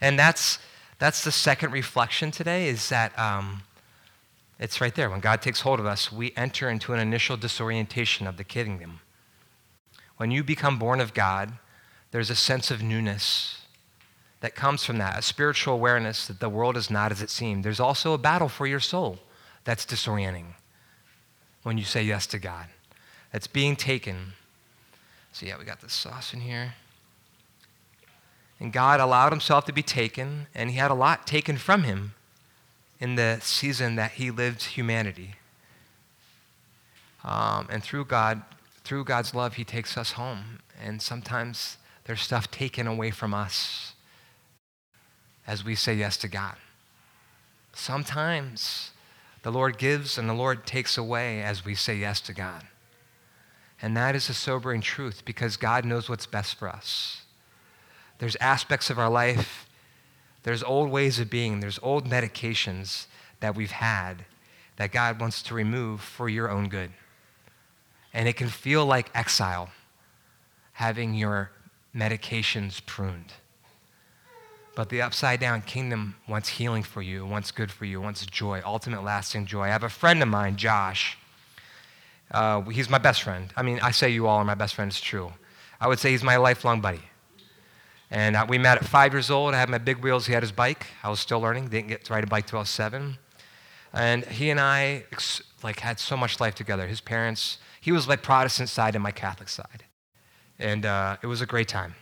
And 0.00 0.18
that's, 0.18 0.58
that's 0.98 1.24
the 1.24 1.32
second 1.32 1.72
reflection 1.72 2.30
today 2.30 2.68
is 2.68 2.88
that 2.88 3.16
um, 3.18 3.62
it's 4.58 4.80
right 4.80 4.94
there. 4.94 5.10
When 5.10 5.20
God 5.20 5.42
takes 5.42 5.60
hold 5.60 5.80
of 5.80 5.86
us, 5.86 6.12
we 6.12 6.32
enter 6.36 6.68
into 6.68 6.92
an 6.92 7.00
initial 7.00 7.36
disorientation 7.36 8.26
of 8.26 8.36
the 8.36 8.44
kingdom. 8.44 9.00
When 10.16 10.30
you 10.30 10.44
become 10.44 10.78
born 10.78 11.00
of 11.00 11.14
God, 11.14 11.52
there's 12.12 12.30
a 12.30 12.36
sense 12.36 12.70
of 12.70 12.82
newness 12.82 13.62
that 14.40 14.54
comes 14.54 14.84
from 14.84 14.98
that, 14.98 15.18
a 15.18 15.22
spiritual 15.22 15.74
awareness 15.74 16.26
that 16.26 16.40
the 16.40 16.48
world 16.48 16.76
is 16.76 16.90
not 16.90 17.12
as 17.12 17.22
it 17.22 17.30
seemed. 17.30 17.64
There's 17.64 17.80
also 17.80 18.12
a 18.12 18.18
battle 18.18 18.48
for 18.48 18.66
your 18.66 18.80
soul 18.80 19.18
that's 19.64 19.86
disorienting 19.86 20.54
when 21.62 21.78
you 21.78 21.84
say 21.84 22.02
yes 22.02 22.26
to 22.28 22.38
God. 22.38 22.66
That's 23.32 23.46
being 23.46 23.76
taken. 23.76 24.34
So, 25.32 25.46
yeah, 25.46 25.58
we 25.58 25.64
got 25.64 25.80
this 25.80 25.92
sauce 25.92 26.34
in 26.34 26.40
here. 26.40 26.74
And 28.60 28.72
God 28.72 29.00
allowed 29.00 29.32
himself 29.32 29.64
to 29.64 29.72
be 29.72 29.82
taken, 29.82 30.46
and 30.54 30.70
he 30.70 30.76
had 30.76 30.90
a 30.90 30.94
lot 30.94 31.26
taken 31.26 31.56
from 31.56 31.82
him 31.82 32.14
in 33.00 33.16
the 33.16 33.38
season 33.42 33.96
that 33.96 34.12
he 34.12 34.30
lived 34.30 34.62
humanity. 34.62 35.34
Um, 37.24 37.66
and 37.70 37.82
through 37.82 38.04
God, 38.04 38.42
through 38.84 39.04
God's 39.04 39.34
love, 39.34 39.54
he 39.54 39.64
takes 39.64 39.96
us 39.96 40.12
home. 40.12 40.60
And 40.80 41.02
sometimes 41.02 41.78
there's 42.04 42.20
stuff 42.20 42.50
taken 42.50 42.86
away 42.86 43.10
from 43.10 43.34
us 43.34 43.94
as 45.46 45.64
we 45.64 45.74
say 45.74 45.94
yes 45.94 46.16
to 46.18 46.28
God. 46.28 46.56
Sometimes 47.72 48.90
the 49.42 49.50
Lord 49.50 49.78
gives 49.78 50.18
and 50.18 50.28
the 50.28 50.34
Lord 50.34 50.66
takes 50.66 50.96
away 50.96 51.42
as 51.42 51.64
we 51.64 51.74
say 51.74 51.96
yes 51.96 52.20
to 52.22 52.32
God. 52.32 52.64
And 53.82 53.96
that 53.96 54.14
is 54.14 54.28
a 54.28 54.34
sobering 54.34 54.80
truth 54.80 55.24
because 55.24 55.56
God 55.56 55.84
knows 55.84 56.08
what's 56.08 56.24
best 56.24 56.54
for 56.54 56.68
us. 56.68 57.22
There's 58.18 58.36
aspects 58.36 58.88
of 58.88 58.98
our 58.98 59.10
life, 59.10 59.68
there's 60.44 60.62
old 60.62 60.90
ways 60.90 61.18
of 61.18 61.28
being, 61.28 61.58
there's 61.58 61.80
old 61.82 62.08
medications 62.08 63.06
that 63.40 63.56
we've 63.56 63.72
had 63.72 64.24
that 64.76 64.92
God 64.92 65.20
wants 65.20 65.42
to 65.42 65.54
remove 65.54 66.00
for 66.00 66.28
your 66.28 66.48
own 66.48 66.68
good. 66.68 66.92
And 68.14 68.28
it 68.28 68.36
can 68.36 68.48
feel 68.48 68.86
like 68.86 69.10
exile 69.14 69.70
having 70.74 71.14
your 71.14 71.50
medications 71.94 72.84
pruned. 72.86 73.32
But 74.74 74.88
the 74.88 75.02
upside 75.02 75.40
down 75.40 75.62
kingdom 75.62 76.16
wants 76.26 76.48
healing 76.48 76.82
for 76.82 77.02
you, 77.02 77.26
wants 77.26 77.50
good 77.50 77.70
for 77.70 77.84
you, 77.84 78.00
wants 78.00 78.24
joy, 78.24 78.62
ultimate 78.64 79.04
lasting 79.04 79.46
joy. 79.46 79.64
I 79.64 79.68
have 79.68 79.82
a 79.82 79.90
friend 79.90 80.22
of 80.22 80.28
mine, 80.28 80.56
Josh. 80.56 81.18
Uh, 82.32 82.62
he's 82.62 82.88
my 82.88 82.98
best 82.98 83.22
friend. 83.22 83.52
I 83.56 83.62
mean, 83.62 83.78
I 83.80 83.90
say 83.90 84.08
you 84.08 84.26
all 84.26 84.38
are 84.38 84.44
my 84.44 84.54
best 84.54 84.74
friend, 84.74 84.90
it's 84.90 85.00
true. 85.00 85.32
I 85.80 85.86
would 85.86 85.98
say 85.98 86.10
he's 86.10 86.22
my 86.22 86.36
lifelong 86.36 86.80
buddy. 86.80 87.02
And 88.10 88.36
uh, 88.36 88.46
we 88.48 88.58
met 88.58 88.78
at 88.78 88.84
five 88.84 89.12
years 89.12 89.30
old. 89.30 89.54
I 89.54 89.58
had 89.58 89.68
my 89.68 89.78
big 89.78 89.98
wheels. 89.98 90.26
He 90.26 90.32
had 90.32 90.42
his 90.42 90.52
bike. 90.52 90.86
I 91.02 91.10
was 91.10 91.20
still 91.20 91.40
learning. 91.40 91.68
Didn't 91.68 91.88
get 91.88 92.04
to 92.04 92.12
ride 92.12 92.24
a 92.24 92.26
bike 92.26 92.46
till 92.46 92.58
I 92.58 92.62
was 92.62 92.70
seven. 92.70 93.18
And 93.92 94.24
he 94.24 94.50
and 94.50 94.58
I 94.58 95.04
like 95.62 95.80
had 95.80 95.98
so 95.98 96.16
much 96.16 96.40
life 96.40 96.54
together. 96.54 96.86
His 96.86 97.00
parents, 97.00 97.58
he 97.80 97.92
was 97.92 98.08
like 98.08 98.22
Protestant 98.22 98.68
side 98.68 98.94
and 98.94 99.02
my 99.02 99.12
Catholic 99.12 99.48
side. 99.48 99.84
And 100.58 100.86
uh, 100.86 101.16
it 101.22 101.26
was 101.26 101.40
a 101.40 101.46
great 101.46 101.68
time. 101.68 101.94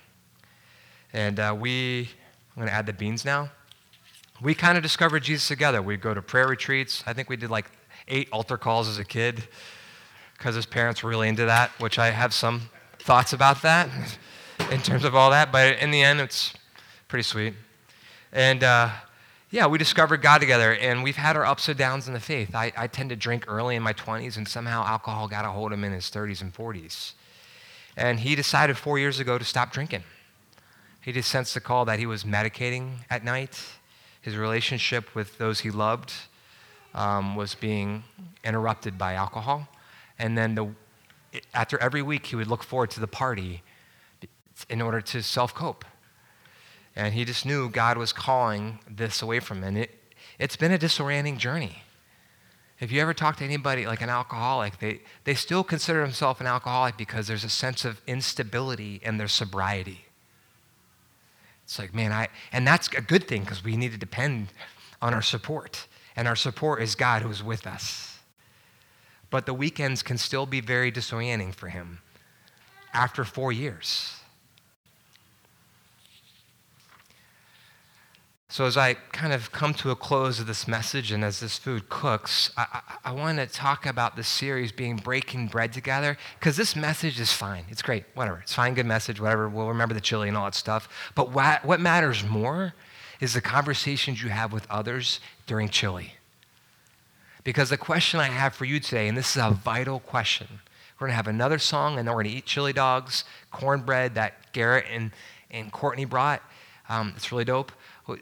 And 1.13 1.41
uh, 1.41 1.57
we 1.59 2.11
I'm 2.57 2.67
to 2.67 2.73
add 2.73 2.87
the 2.87 2.93
beans 2.93 3.25
now. 3.25 3.51
We 4.43 4.55
kind 4.55 4.77
of 4.77 4.83
discovered 4.83 5.23
Jesus 5.23 5.49
together. 5.49 5.81
We'd 5.81 6.01
go 6.01 6.13
to 6.15 6.23
prayer 6.23 6.47
retreats. 6.47 7.03
I 7.07 7.13
think 7.13 7.29
we 7.29 7.37
did 7.37 7.51
like 7.51 7.71
eight 8.09 8.29
altar 8.33 8.59
calls 8.59 8.89
as 8.89 8.99
a 8.99 9.05
kid 9.05 9.45
because 10.41 10.55
his 10.55 10.65
parents 10.65 11.03
were 11.03 11.11
really 11.11 11.29
into 11.29 11.45
that, 11.45 11.71
which 11.81 11.99
I 11.99 12.13
have 12.13 12.33
some 12.33 12.71
thoughts 12.99 13.35
about 13.35 13.61
that 13.61 13.91
in 14.71 14.81
terms 14.81 15.05
of 15.05 15.15
all 15.15 15.29
that. 15.33 15.53
But 15.53 15.79
in 15.81 15.91
the 15.91 16.03
end, 16.03 16.19
it's 16.19 16.55
pretty 17.09 17.25
sweet. 17.25 17.53
And 18.33 18.65
uh, 18.65 18.89
yeah, 19.51 19.67
we 19.67 19.77
discovered 19.77 20.23
God 20.23 20.39
together, 20.39 20.73
and 20.73 21.03
we've 21.03 21.17
had 21.17 21.37
our 21.37 21.45
ups 21.45 21.69
and 21.69 21.77
downs 21.77 22.09
in 22.09 22.15
the 22.15 22.21
faith. 22.21 22.55
I, 22.55 22.73
I 22.75 22.87
tend 22.87 23.11
to 23.11 23.17
drink 23.17 23.45
early 23.49 23.77
in 23.77 23.83
my 23.83 23.93
20s, 23.93 24.39
and 24.39 24.49
somehow 24.49 24.83
alcohol 24.83 25.29
got 25.29 25.45
a 25.45 25.51
hold 25.51 25.73
of 25.73 25.79
him 25.79 25.85
in 25.85 25.93
his 25.93 26.07
30s 26.07 26.41
and 26.41 26.55
40s. 26.55 27.13
And 27.95 28.21
he 28.21 28.35
decided 28.35 28.79
four 28.79 28.99
years 28.99 29.21
ago 29.21 29.37
to 29.37 29.45
stop 29.45 29.73
drinking. 29.73 30.05
He 31.03 31.13
just 31.13 31.31
sensed 31.31 31.53
the 31.53 31.61
call 31.61 31.85
that 31.85 31.99
he 31.99 32.07
was 32.07 32.25
medicating 32.25 33.01
at 33.11 33.25
night. 33.25 33.63
His 34.23 34.37
relationship 34.37 35.15
with 35.15 35.37
those 35.37 35.61
he 35.61 35.71
loved 35.71 36.15
um, 36.95 37.37
was 37.37 37.55
being 37.55 38.05
interrupted 38.43 38.97
by 38.97 39.13
alcohol. 39.13 39.69
And 40.21 40.37
then 40.37 40.55
the, 40.55 40.69
after 41.55 41.79
every 41.79 42.03
week, 42.03 42.27
he 42.27 42.37
would 42.37 42.47
look 42.47 42.63
forward 42.63 42.91
to 42.91 43.01
the 43.01 43.07
party 43.07 43.63
in 44.69 44.83
order 44.83 45.01
to 45.01 45.23
self 45.23 45.55
cope. 45.55 45.85
And 46.95 47.15
he 47.15 47.25
just 47.25 47.47
knew 47.47 47.71
God 47.71 47.97
was 47.97 48.13
calling 48.13 48.81
this 48.89 49.23
away 49.23 49.41
from 49.41 49.59
him. 49.59 49.65
And 49.65 49.79
it, 49.79 49.91
it's 50.39 50.57
been 50.57 50.73
a 50.73 50.79
disorienting 50.79 51.39
journey. 51.39 51.83
If 52.81 52.93
you 52.93 53.01
ever 53.01 53.15
talk 53.15 53.37
to 53.37 53.45
anybody 53.45 53.87
like 53.87 54.03
an 54.03 54.11
alcoholic, 54.11 54.79
they, 54.79 55.01
they 55.25 55.35
still 55.35 55.65
consider 55.65 56.03
themselves 56.03 56.41
an 56.41 56.47
alcoholic 56.47 56.97
because 56.97 57.27
there's 57.27 57.45
a 57.45 57.49
sense 57.49 57.85
of 57.85 58.01
instability 58.07 59.01
in 59.03 59.17
their 59.17 59.29
sobriety. 59.29 60.07
It's 61.65 61.79
like, 61.79 61.95
man, 61.95 62.13
I, 62.13 62.29
and 62.53 62.67
that's 62.67 62.89
a 62.89 63.01
good 63.01 63.27
thing 63.29 63.43
because 63.43 63.65
we 63.65 63.77
need 63.77 63.93
to 63.93 63.99
depend 63.99 64.49
on 65.01 65.15
our 65.15 65.23
support. 65.23 65.87
And 66.17 66.29
our 66.29 66.37
support 66.37 66.83
is 66.83 66.95
God 66.95 67.23
who's 67.23 67.43
with 67.43 67.67
us. 67.67 68.10
But 69.31 69.47
the 69.47 69.55
weekends 69.55 70.03
can 70.03 70.19
still 70.19 70.47
be 70.47 70.61
very 70.61 70.91
disorienting 70.91 71.55
for 71.55 71.69
him 71.69 72.01
after 72.93 73.25
four 73.25 73.53
years. 73.53 74.21
So, 78.53 78.65
as 78.65 78.77
I 78.77 78.95
kind 78.95 79.33
of 79.33 79.53
come 79.53 79.75
to 79.75 79.93
a 79.93 79.97
close 79.97 80.41
of 80.41 80.49
this 80.49 80.67
message 80.67 81.13
and 81.13 81.23
as 81.23 81.39
this 81.39 81.57
food 81.57 81.89
cooks, 81.89 82.51
I, 82.57 82.67
I, 83.05 83.11
I 83.11 83.13
want 83.13 83.39
to 83.39 83.47
talk 83.47 83.87
about 83.87 84.17
this 84.17 84.27
series 84.27 84.73
being 84.73 84.97
breaking 84.97 85.47
bread 85.47 85.73
together 85.73 86.19
because 86.41 86.57
this 86.57 86.75
message 86.75 87.21
is 87.21 87.33
fine. 87.33 87.65
It's 87.69 87.81
great, 87.81 88.07
whatever. 88.15 88.41
It's 88.41 88.53
fine, 88.53 88.75
good 88.75 88.87
message, 88.87 89.21
whatever. 89.21 89.49
We'll 89.49 89.69
remember 89.69 89.95
the 89.95 90.01
chili 90.01 90.27
and 90.27 90.37
all 90.37 90.47
that 90.47 90.57
stuff. 90.57 90.89
But 91.15 91.31
what, 91.31 91.65
what 91.65 91.79
matters 91.79 92.25
more 92.25 92.75
is 93.21 93.35
the 93.35 93.41
conversations 93.41 94.21
you 94.21 94.31
have 94.31 94.53
with 94.53 94.67
others 94.69 95.21
during 95.47 95.69
chili. 95.69 96.15
Because 97.45 97.71
the 97.71 97.77
question 97.77 98.21
I 98.21 98.27
have 98.27 98.55
for 98.55 98.65
you 98.65 98.81
today, 98.81 99.09
and 99.09 99.17
this 99.17 99.37
is 99.37 99.43
a 99.43 99.51
vital 99.51 100.01
question, 100.01 100.47
we're 100.99 101.07
going 101.07 101.13
to 101.13 101.17
have 101.17 101.29
another 101.29 101.59
song 101.59 101.99
and 101.99 102.07
then 102.07 102.15
we're 102.15 102.23
going 102.23 102.33
to 102.33 102.39
eat 102.39 102.47
chili 102.47 102.73
dogs, 102.73 103.25
cornbread 103.51 104.15
that 104.17 104.53
Garrett 104.53 104.85
and, 104.91 105.13
and 105.51 105.73
Courtney 105.73 106.05
brought. 106.05 106.43
Um, 106.89 107.15
it's 107.17 107.33
really 107.33 107.45
dope 107.45 107.73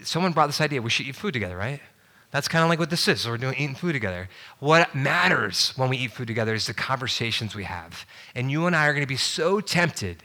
someone 0.03 0.33
brought 0.33 0.47
this 0.47 0.61
idea 0.61 0.83
we 0.83 0.91
should 0.91 1.07
eat 1.07 1.17
food 1.17 1.33
together, 1.33 1.57
right? 1.57 1.81
That's 2.31 2.49
kind 2.49 2.63
of 2.63 2.69
like 2.69 2.79
what 2.79 2.91
this 2.91 3.09
is. 3.09 3.27
We're 3.27 3.39
doing 3.39 3.55
eating 3.55 3.75
food 3.75 3.95
together. 3.95 4.29
What 4.59 4.95
matters 4.95 5.73
when 5.77 5.89
we 5.89 5.97
eat 5.97 6.13
food 6.13 6.27
together 6.27 6.55
is 6.55 6.67
the 6.67 6.75
conversations 6.75 7.55
we 7.55 7.65
have. 7.65 8.05
And 8.35 8.51
you 8.51 8.67
and 8.67 8.77
I 8.77 8.87
are 8.87 8.93
going 8.93 9.03
to 9.03 9.07
be 9.07 9.17
so 9.17 9.61
tempted 9.61 10.23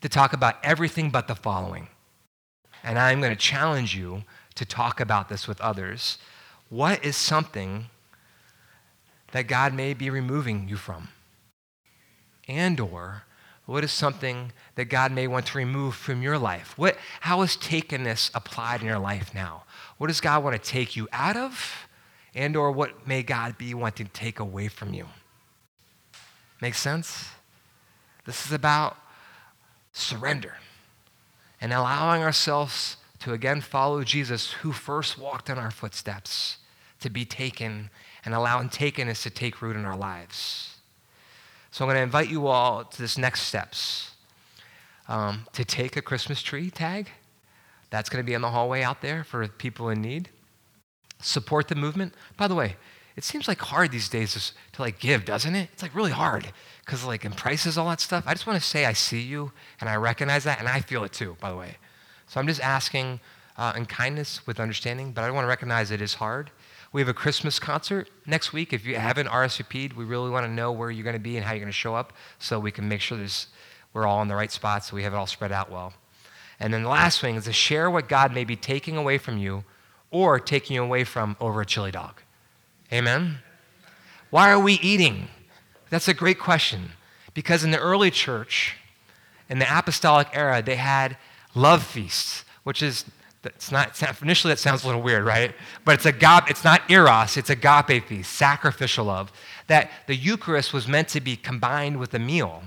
to 0.00 0.08
talk 0.08 0.32
about 0.32 0.56
everything 0.62 1.10
but 1.10 1.28
the 1.28 1.34
following. 1.34 1.88
And 2.82 2.98
I'm 2.98 3.20
going 3.20 3.32
to 3.32 3.38
challenge 3.38 3.94
you 3.94 4.24
to 4.54 4.64
talk 4.64 4.98
about 4.98 5.28
this 5.28 5.46
with 5.46 5.60
others. 5.60 6.18
What 6.70 7.04
is 7.04 7.16
something 7.16 7.86
that 9.32 9.48
God 9.48 9.74
may 9.74 9.94
be 9.94 10.08
removing 10.08 10.68
you 10.68 10.76
from? 10.76 11.08
And 12.48 12.80
or 12.80 13.24
what 13.66 13.84
is 13.84 13.92
something 13.92 14.52
that 14.74 14.86
God 14.86 15.12
may 15.12 15.26
want 15.26 15.46
to 15.46 15.58
remove 15.58 15.94
from 15.94 16.22
your 16.22 16.38
life? 16.38 16.76
What, 16.76 16.96
how 17.20 17.42
is 17.42 17.56
takenness 17.56 18.30
applied 18.34 18.80
in 18.80 18.86
your 18.86 18.98
life 18.98 19.34
now? 19.34 19.64
What 19.98 20.08
does 20.08 20.20
God 20.20 20.42
want 20.42 20.60
to 20.60 20.70
take 20.70 20.96
you 20.96 21.08
out 21.12 21.36
of? 21.36 21.86
And 22.34 22.56
or 22.56 22.72
what 22.72 23.06
may 23.06 23.22
God 23.22 23.58
be 23.58 23.74
wanting 23.74 24.06
to 24.06 24.12
take 24.12 24.40
away 24.40 24.68
from 24.68 24.94
you? 24.94 25.06
Make 26.60 26.74
sense? 26.74 27.28
This 28.24 28.46
is 28.46 28.52
about 28.52 28.96
surrender 29.92 30.56
and 31.60 31.72
allowing 31.72 32.22
ourselves 32.22 32.96
to 33.20 33.32
again 33.32 33.60
follow 33.60 34.02
Jesus, 34.02 34.52
who 34.52 34.72
first 34.72 35.16
walked 35.18 35.48
in 35.48 35.56
our 35.56 35.70
footsteps, 35.70 36.58
to 37.00 37.08
be 37.08 37.24
taken 37.24 37.90
and 38.24 38.34
allowing 38.34 38.68
takenness 38.68 39.22
to 39.22 39.30
take 39.30 39.62
root 39.62 39.76
in 39.76 39.84
our 39.84 39.96
lives. 39.96 40.76
So 41.70 41.84
I'm 41.84 41.88
going 41.88 41.96
to 41.96 42.02
invite 42.02 42.28
you 42.28 42.46
all 42.46 42.84
to 42.84 42.98
this 43.00 43.16
next 43.16 43.42
steps 43.42 44.12
um, 45.08 45.46
to 45.52 45.64
take 45.64 45.96
a 45.96 46.02
Christmas 46.02 46.42
tree 46.42 46.70
tag, 46.70 47.10
That's 47.90 48.08
going 48.08 48.22
to 48.22 48.26
be 48.26 48.34
in 48.34 48.42
the 48.42 48.50
hallway 48.50 48.82
out 48.82 49.02
there 49.02 49.24
for 49.24 49.46
people 49.48 49.88
in 49.88 50.00
need. 50.00 50.30
Support 51.20 51.68
the 51.68 51.74
movement. 51.74 52.14
By 52.36 52.48
the 52.48 52.54
way, 52.54 52.76
it 53.16 53.24
seems 53.24 53.46
like 53.46 53.60
hard 53.60 53.92
these 53.92 54.08
days 54.08 54.52
to 54.72 54.82
like 54.82 54.98
give, 54.98 55.24
doesn't 55.24 55.54
it? 55.54 55.68
It's 55.72 55.82
like 55.82 55.94
really 55.94 56.12
hard 56.12 56.50
because 56.84 57.04
like 57.04 57.24
in 57.24 57.32
prices, 57.32 57.76
all 57.76 57.88
that 57.90 58.00
stuff. 58.00 58.24
I 58.26 58.32
just 58.32 58.46
want 58.46 58.60
to 58.60 58.66
say 58.66 58.86
I 58.86 58.94
see 58.94 59.20
you 59.20 59.52
and 59.80 59.88
I 59.90 59.96
recognize 59.96 60.44
that 60.44 60.58
and 60.58 60.68
I 60.68 60.80
feel 60.80 61.04
it 61.04 61.12
too, 61.12 61.36
by 61.40 61.50
the 61.50 61.56
way. 61.56 61.76
So 62.26 62.40
I'm 62.40 62.46
just 62.46 62.60
asking 62.60 63.20
uh, 63.58 63.74
in 63.76 63.84
kindness 63.84 64.46
with 64.46 64.58
understanding, 64.58 65.12
but 65.12 65.24
I 65.24 65.30
want 65.30 65.44
to 65.44 65.48
recognize 65.48 65.90
it 65.90 66.00
is 66.00 66.14
hard. 66.14 66.50
We 66.92 67.00
have 67.00 67.08
a 67.08 67.14
Christmas 67.14 67.58
concert 67.58 68.10
next 68.26 68.52
week. 68.52 68.74
If 68.74 68.84
you 68.84 68.96
haven't 68.96 69.26
RSVP'd, 69.28 69.94
we 69.94 70.04
really 70.04 70.28
want 70.28 70.44
to 70.44 70.52
know 70.52 70.72
where 70.72 70.90
you're 70.90 71.04
going 71.04 71.14
to 71.14 71.20
be 71.20 71.38
and 71.38 71.46
how 71.46 71.52
you're 71.52 71.60
going 71.60 71.72
to 71.72 71.72
show 71.72 71.94
up 71.94 72.12
so 72.38 72.60
we 72.60 72.70
can 72.70 72.86
make 72.86 73.00
sure 73.00 73.16
there's, 73.16 73.46
we're 73.94 74.06
all 74.06 74.20
in 74.20 74.28
the 74.28 74.34
right 74.34 74.52
spot 74.52 74.84
so 74.84 74.94
we 74.94 75.02
have 75.02 75.14
it 75.14 75.16
all 75.16 75.26
spread 75.26 75.52
out 75.52 75.70
well. 75.70 75.94
And 76.60 76.72
then 76.72 76.82
the 76.82 76.90
last 76.90 77.20
thing 77.20 77.36
is 77.36 77.44
to 77.44 77.52
share 77.52 77.90
what 77.90 78.10
God 78.10 78.34
may 78.34 78.44
be 78.44 78.56
taking 78.56 78.98
away 78.98 79.16
from 79.16 79.38
you 79.38 79.64
or 80.10 80.38
taking 80.38 80.76
you 80.76 80.82
away 80.82 81.04
from 81.04 81.34
over 81.40 81.62
a 81.62 81.66
chili 81.66 81.90
dog. 81.90 82.20
Amen? 82.92 83.38
Why 84.28 84.50
are 84.50 84.60
we 84.60 84.74
eating? 84.74 85.28
That's 85.88 86.08
a 86.08 86.14
great 86.14 86.38
question. 86.38 86.90
Because 87.32 87.64
in 87.64 87.70
the 87.70 87.78
early 87.78 88.10
church, 88.10 88.76
in 89.48 89.58
the 89.58 89.78
apostolic 89.78 90.28
era, 90.34 90.62
they 90.62 90.76
had 90.76 91.16
love 91.54 91.82
feasts, 91.82 92.44
which 92.64 92.82
is 92.82 93.06
it's 93.44 93.72
not, 93.72 94.00
initially 94.22 94.52
that 94.52 94.58
sounds 94.58 94.84
a 94.84 94.86
little 94.86 95.02
weird, 95.02 95.24
right? 95.24 95.54
But 95.84 95.96
it's 95.96 96.06
agape, 96.06 96.48
it's 96.48 96.64
not 96.64 96.90
eros, 96.90 97.36
it's 97.36 97.50
agape 97.50 98.06
feast, 98.06 98.32
sacrificial 98.32 99.06
love. 99.06 99.32
That 99.66 99.90
the 100.06 100.14
Eucharist 100.14 100.72
was 100.72 100.86
meant 100.86 101.08
to 101.08 101.20
be 101.20 101.36
combined 101.36 101.98
with 101.98 102.14
a 102.14 102.18
meal. 102.18 102.62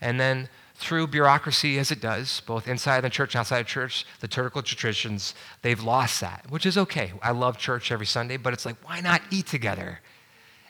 And 0.00 0.18
then 0.18 0.48
through 0.74 1.08
bureaucracy 1.08 1.78
as 1.78 1.90
it 1.90 2.00
does, 2.00 2.40
both 2.46 2.66
inside 2.66 3.02
the 3.02 3.10
church 3.10 3.34
and 3.34 3.40
outside 3.40 3.60
the 3.60 3.68
church, 3.68 4.06
the 4.20 4.24
liturgical 4.24 4.62
traditions, 4.62 5.34
they've 5.62 5.82
lost 5.82 6.20
that, 6.22 6.46
which 6.48 6.64
is 6.64 6.78
okay. 6.78 7.12
I 7.22 7.32
love 7.32 7.58
church 7.58 7.92
every 7.92 8.06
Sunday, 8.06 8.36
but 8.36 8.52
it's 8.52 8.64
like, 8.64 8.76
why 8.82 9.00
not 9.00 9.20
eat 9.30 9.46
together 9.46 10.00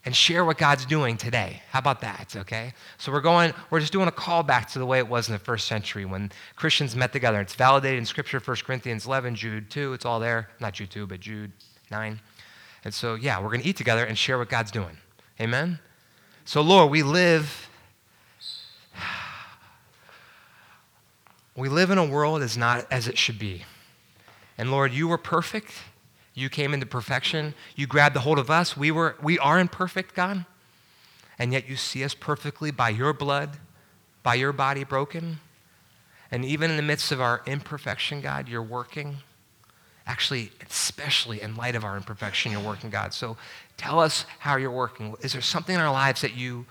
and 0.05 0.17
share 0.17 0.45
what 0.45 0.59
God's 0.59 0.87
doing 0.87 1.17
today? 1.17 1.63
How 1.71 1.79
about 1.79 2.01
that, 2.01 2.35
okay? 2.37 2.73
So 2.99 3.13
we're 3.13 3.21
going, 3.21 3.53
we're 3.71 3.81
just 3.81 3.93
doing 3.93 4.09
a 4.09 4.13
callback 4.13 4.71
to 4.73 4.79
the 4.79 4.87
way 4.87 4.99
it 4.99 5.09
was 5.09 5.29
in 5.29 5.33
the 5.33 5.39
first 5.39 5.67
century 5.67 6.05
when 6.05 6.33
Christians 6.57 6.97
met 6.97 7.13
together. 7.13 7.41
It's 7.41 7.55
validated 7.55 7.99
in 7.99 8.07
Scripture, 8.07 8.41
1 8.41 8.57
Corinthians 8.65 9.07
11, 9.07 9.35
Jude 9.35 9.71
2, 9.71 9.93
it's 9.93 10.05
all 10.05 10.21
there. 10.21 10.49
Not 10.59 10.75
Jude 10.75 10.91
2, 10.91 11.07
but 11.07 11.21
Jude 11.21 11.53
9. 11.91 12.21
And 12.85 12.95
so, 12.95 13.15
yeah, 13.15 13.39
we're 13.41 13.51
going 13.51 13.61
to 13.61 13.69
eat 13.69 13.77
together 13.77 14.05
and 14.05 14.17
share 14.17 14.39
what 14.39 14.49
God's 14.49 14.71
doing. 14.71 14.97
Amen? 15.39 15.79
So, 16.45 16.63
Lord, 16.63 16.91
we 16.91 17.03
live 17.03 17.71
We 21.61 21.69
live 21.69 21.91
in 21.91 21.99
a 21.99 22.05
world 22.05 22.43
as 22.43 22.57
not 22.57 22.87
as 22.91 23.07
it 23.07 23.19
should 23.19 23.39
be. 23.39 23.65
And 24.57 24.71
Lord, 24.71 24.93
you 24.93 25.09
were 25.09 25.19
perfect. 25.19 25.73
You 26.35 26.49
came 26.49 26.73
into 26.73 26.87
perfection. 26.87 27.55
You 27.75 27.87
grabbed 27.87 28.15
the 28.15 28.21
hold 28.21 28.39
of 28.39 28.51
us. 28.51 28.77
We, 28.77 28.91
were, 28.91 29.17
we 29.23 29.39
are 29.39 29.59
imperfect, 29.59 30.15
God. 30.15 30.45
And 31.39 31.53
yet 31.53 31.69
you 31.69 31.77
see 31.77 32.05
us 32.05 32.15
perfectly 32.15 32.71
by 32.71 32.91
your 32.91 33.13
blood, 33.13 33.59
by 34.23 34.35
your 34.35 34.53
body 34.53 34.85
broken. 34.85 35.41
And 36.31 36.45
even 36.45 36.71
in 36.71 36.77
the 36.77 36.83
midst 36.83 37.11
of 37.13 37.21
our 37.21 37.43
imperfection, 37.47 38.21
God, 38.21 38.49
you're 38.49 38.63
working. 38.63 39.19
Actually, 40.07 40.53
especially 40.69 41.41
in 41.41 41.57
light 41.57 41.75
of 41.75 41.85
our 41.85 41.97
imperfection, 41.97 42.53
you're 42.53 42.61
working, 42.61 42.91
God. 42.91 43.13
So 43.13 43.37
tell 43.77 43.99
us 43.99 44.27
how 44.39 44.57
you're 44.57 44.71
working. 44.71 45.17
Is 45.23 45.33
there 45.33 45.43
something 45.43 45.75
in 45.75 45.81
our 45.81 45.93
lives 45.93 46.21
that 46.21 46.37
you, 46.37 46.67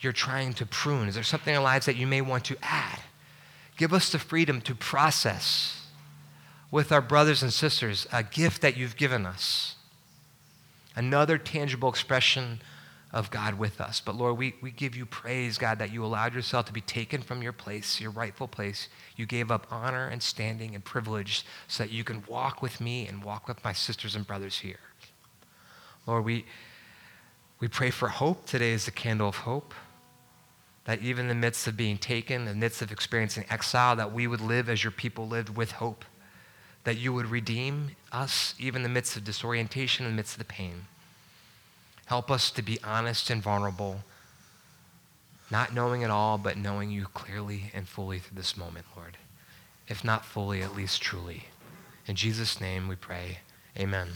you're 0.00 0.12
trying 0.12 0.54
to 0.54 0.66
prune? 0.66 1.08
Is 1.08 1.14
there 1.14 1.24
something 1.24 1.52
in 1.52 1.58
our 1.58 1.64
lives 1.64 1.86
that 1.86 1.96
you 1.96 2.06
may 2.06 2.20
want 2.20 2.44
to 2.46 2.56
add? 2.62 3.00
Give 3.76 3.92
us 3.92 4.10
the 4.10 4.18
freedom 4.18 4.60
to 4.62 4.74
process 4.74 5.87
with 6.70 6.92
our 6.92 7.00
brothers 7.00 7.42
and 7.42 7.52
sisters 7.52 8.06
a 8.12 8.22
gift 8.22 8.62
that 8.62 8.76
you've 8.76 8.96
given 8.96 9.26
us. 9.26 9.76
Another 10.94 11.38
tangible 11.38 11.88
expression 11.88 12.60
of 13.12 13.30
God 13.30 13.54
with 13.54 13.80
us. 13.80 14.00
But 14.00 14.16
Lord, 14.16 14.36
we, 14.36 14.54
we 14.60 14.70
give 14.70 14.94
you 14.94 15.06
praise, 15.06 15.56
God, 15.56 15.78
that 15.78 15.92
you 15.92 16.04
allowed 16.04 16.34
yourself 16.34 16.66
to 16.66 16.72
be 16.72 16.82
taken 16.82 17.22
from 17.22 17.42
your 17.42 17.52
place, 17.52 18.00
your 18.00 18.10
rightful 18.10 18.48
place. 18.48 18.88
You 19.16 19.24
gave 19.24 19.50
up 19.50 19.66
honor 19.70 20.08
and 20.08 20.22
standing 20.22 20.74
and 20.74 20.84
privilege 20.84 21.46
so 21.68 21.84
that 21.84 21.92
you 21.92 22.04
can 22.04 22.22
walk 22.26 22.60
with 22.60 22.80
me 22.80 23.06
and 23.06 23.24
walk 23.24 23.48
with 23.48 23.64
my 23.64 23.72
sisters 23.72 24.14
and 24.14 24.26
brothers 24.26 24.58
here. 24.58 24.80
Lord, 26.06 26.24
we, 26.24 26.44
we 27.60 27.68
pray 27.68 27.90
for 27.90 28.08
hope. 28.08 28.44
Today 28.44 28.72
is 28.72 28.84
the 28.84 28.90
candle 28.90 29.28
of 29.28 29.36
hope 29.36 29.72
that 30.84 31.02
even 31.02 31.24
in 31.24 31.28
the 31.28 31.34
midst 31.34 31.66
of 31.66 31.76
being 31.76 31.98
taken, 31.98 32.42
in 32.42 32.46
the 32.46 32.54
midst 32.54 32.80
of 32.80 32.90
experiencing 32.90 33.44
exile, 33.50 33.94
that 33.96 34.12
we 34.12 34.26
would 34.26 34.40
live 34.40 34.70
as 34.70 34.82
your 34.82 34.90
people 34.90 35.28
lived 35.28 35.54
with 35.54 35.72
hope, 35.72 36.04
that 36.88 36.96
you 36.96 37.12
would 37.12 37.26
redeem 37.26 37.90
us 38.12 38.54
even 38.58 38.76
in 38.76 38.82
the 38.82 38.88
midst 38.88 39.14
of 39.14 39.22
disorientation, 39.22 40.06
in 40.06 40.12
the 40.12 40.16
midst 40.16 40.32
of 40.32 40.38
the 40.38 40.44
pain. 40.46 40.86
Help 42.06 42.30
us 42.30 42.50
to 42.50 42.62
be 42.62 42.78
honest 42.82 43.28
and 43.28 43.42
vulnerable, 43.42 44.04
not 45.50 45.74
knowing 45.74 46.00
it 46.00 46.08
all, 46.08 46.38
but 46.38 46.56
knowing 46.56 46.90
you 46.90 47.04
clearly 47.12 47.70
and 47.74 47.86
fully 47.86 48.18
through 48.18 48.38
this 48.38 48.56
moment, 48.56 48.86
Lord. 48.96 49.18
If 49.86 50.02
not 50.02 50.24
fully, 50.24 50.62
at 50.62 50.74
least 50.74 51.02
truly. 51.02 51.48
In 52.06 52.16
Jesus' 52.16 52.58
name 52.58 52.88
we 52.88 52.96
pray. 52.96 53.40
Amen. 53.78 54.08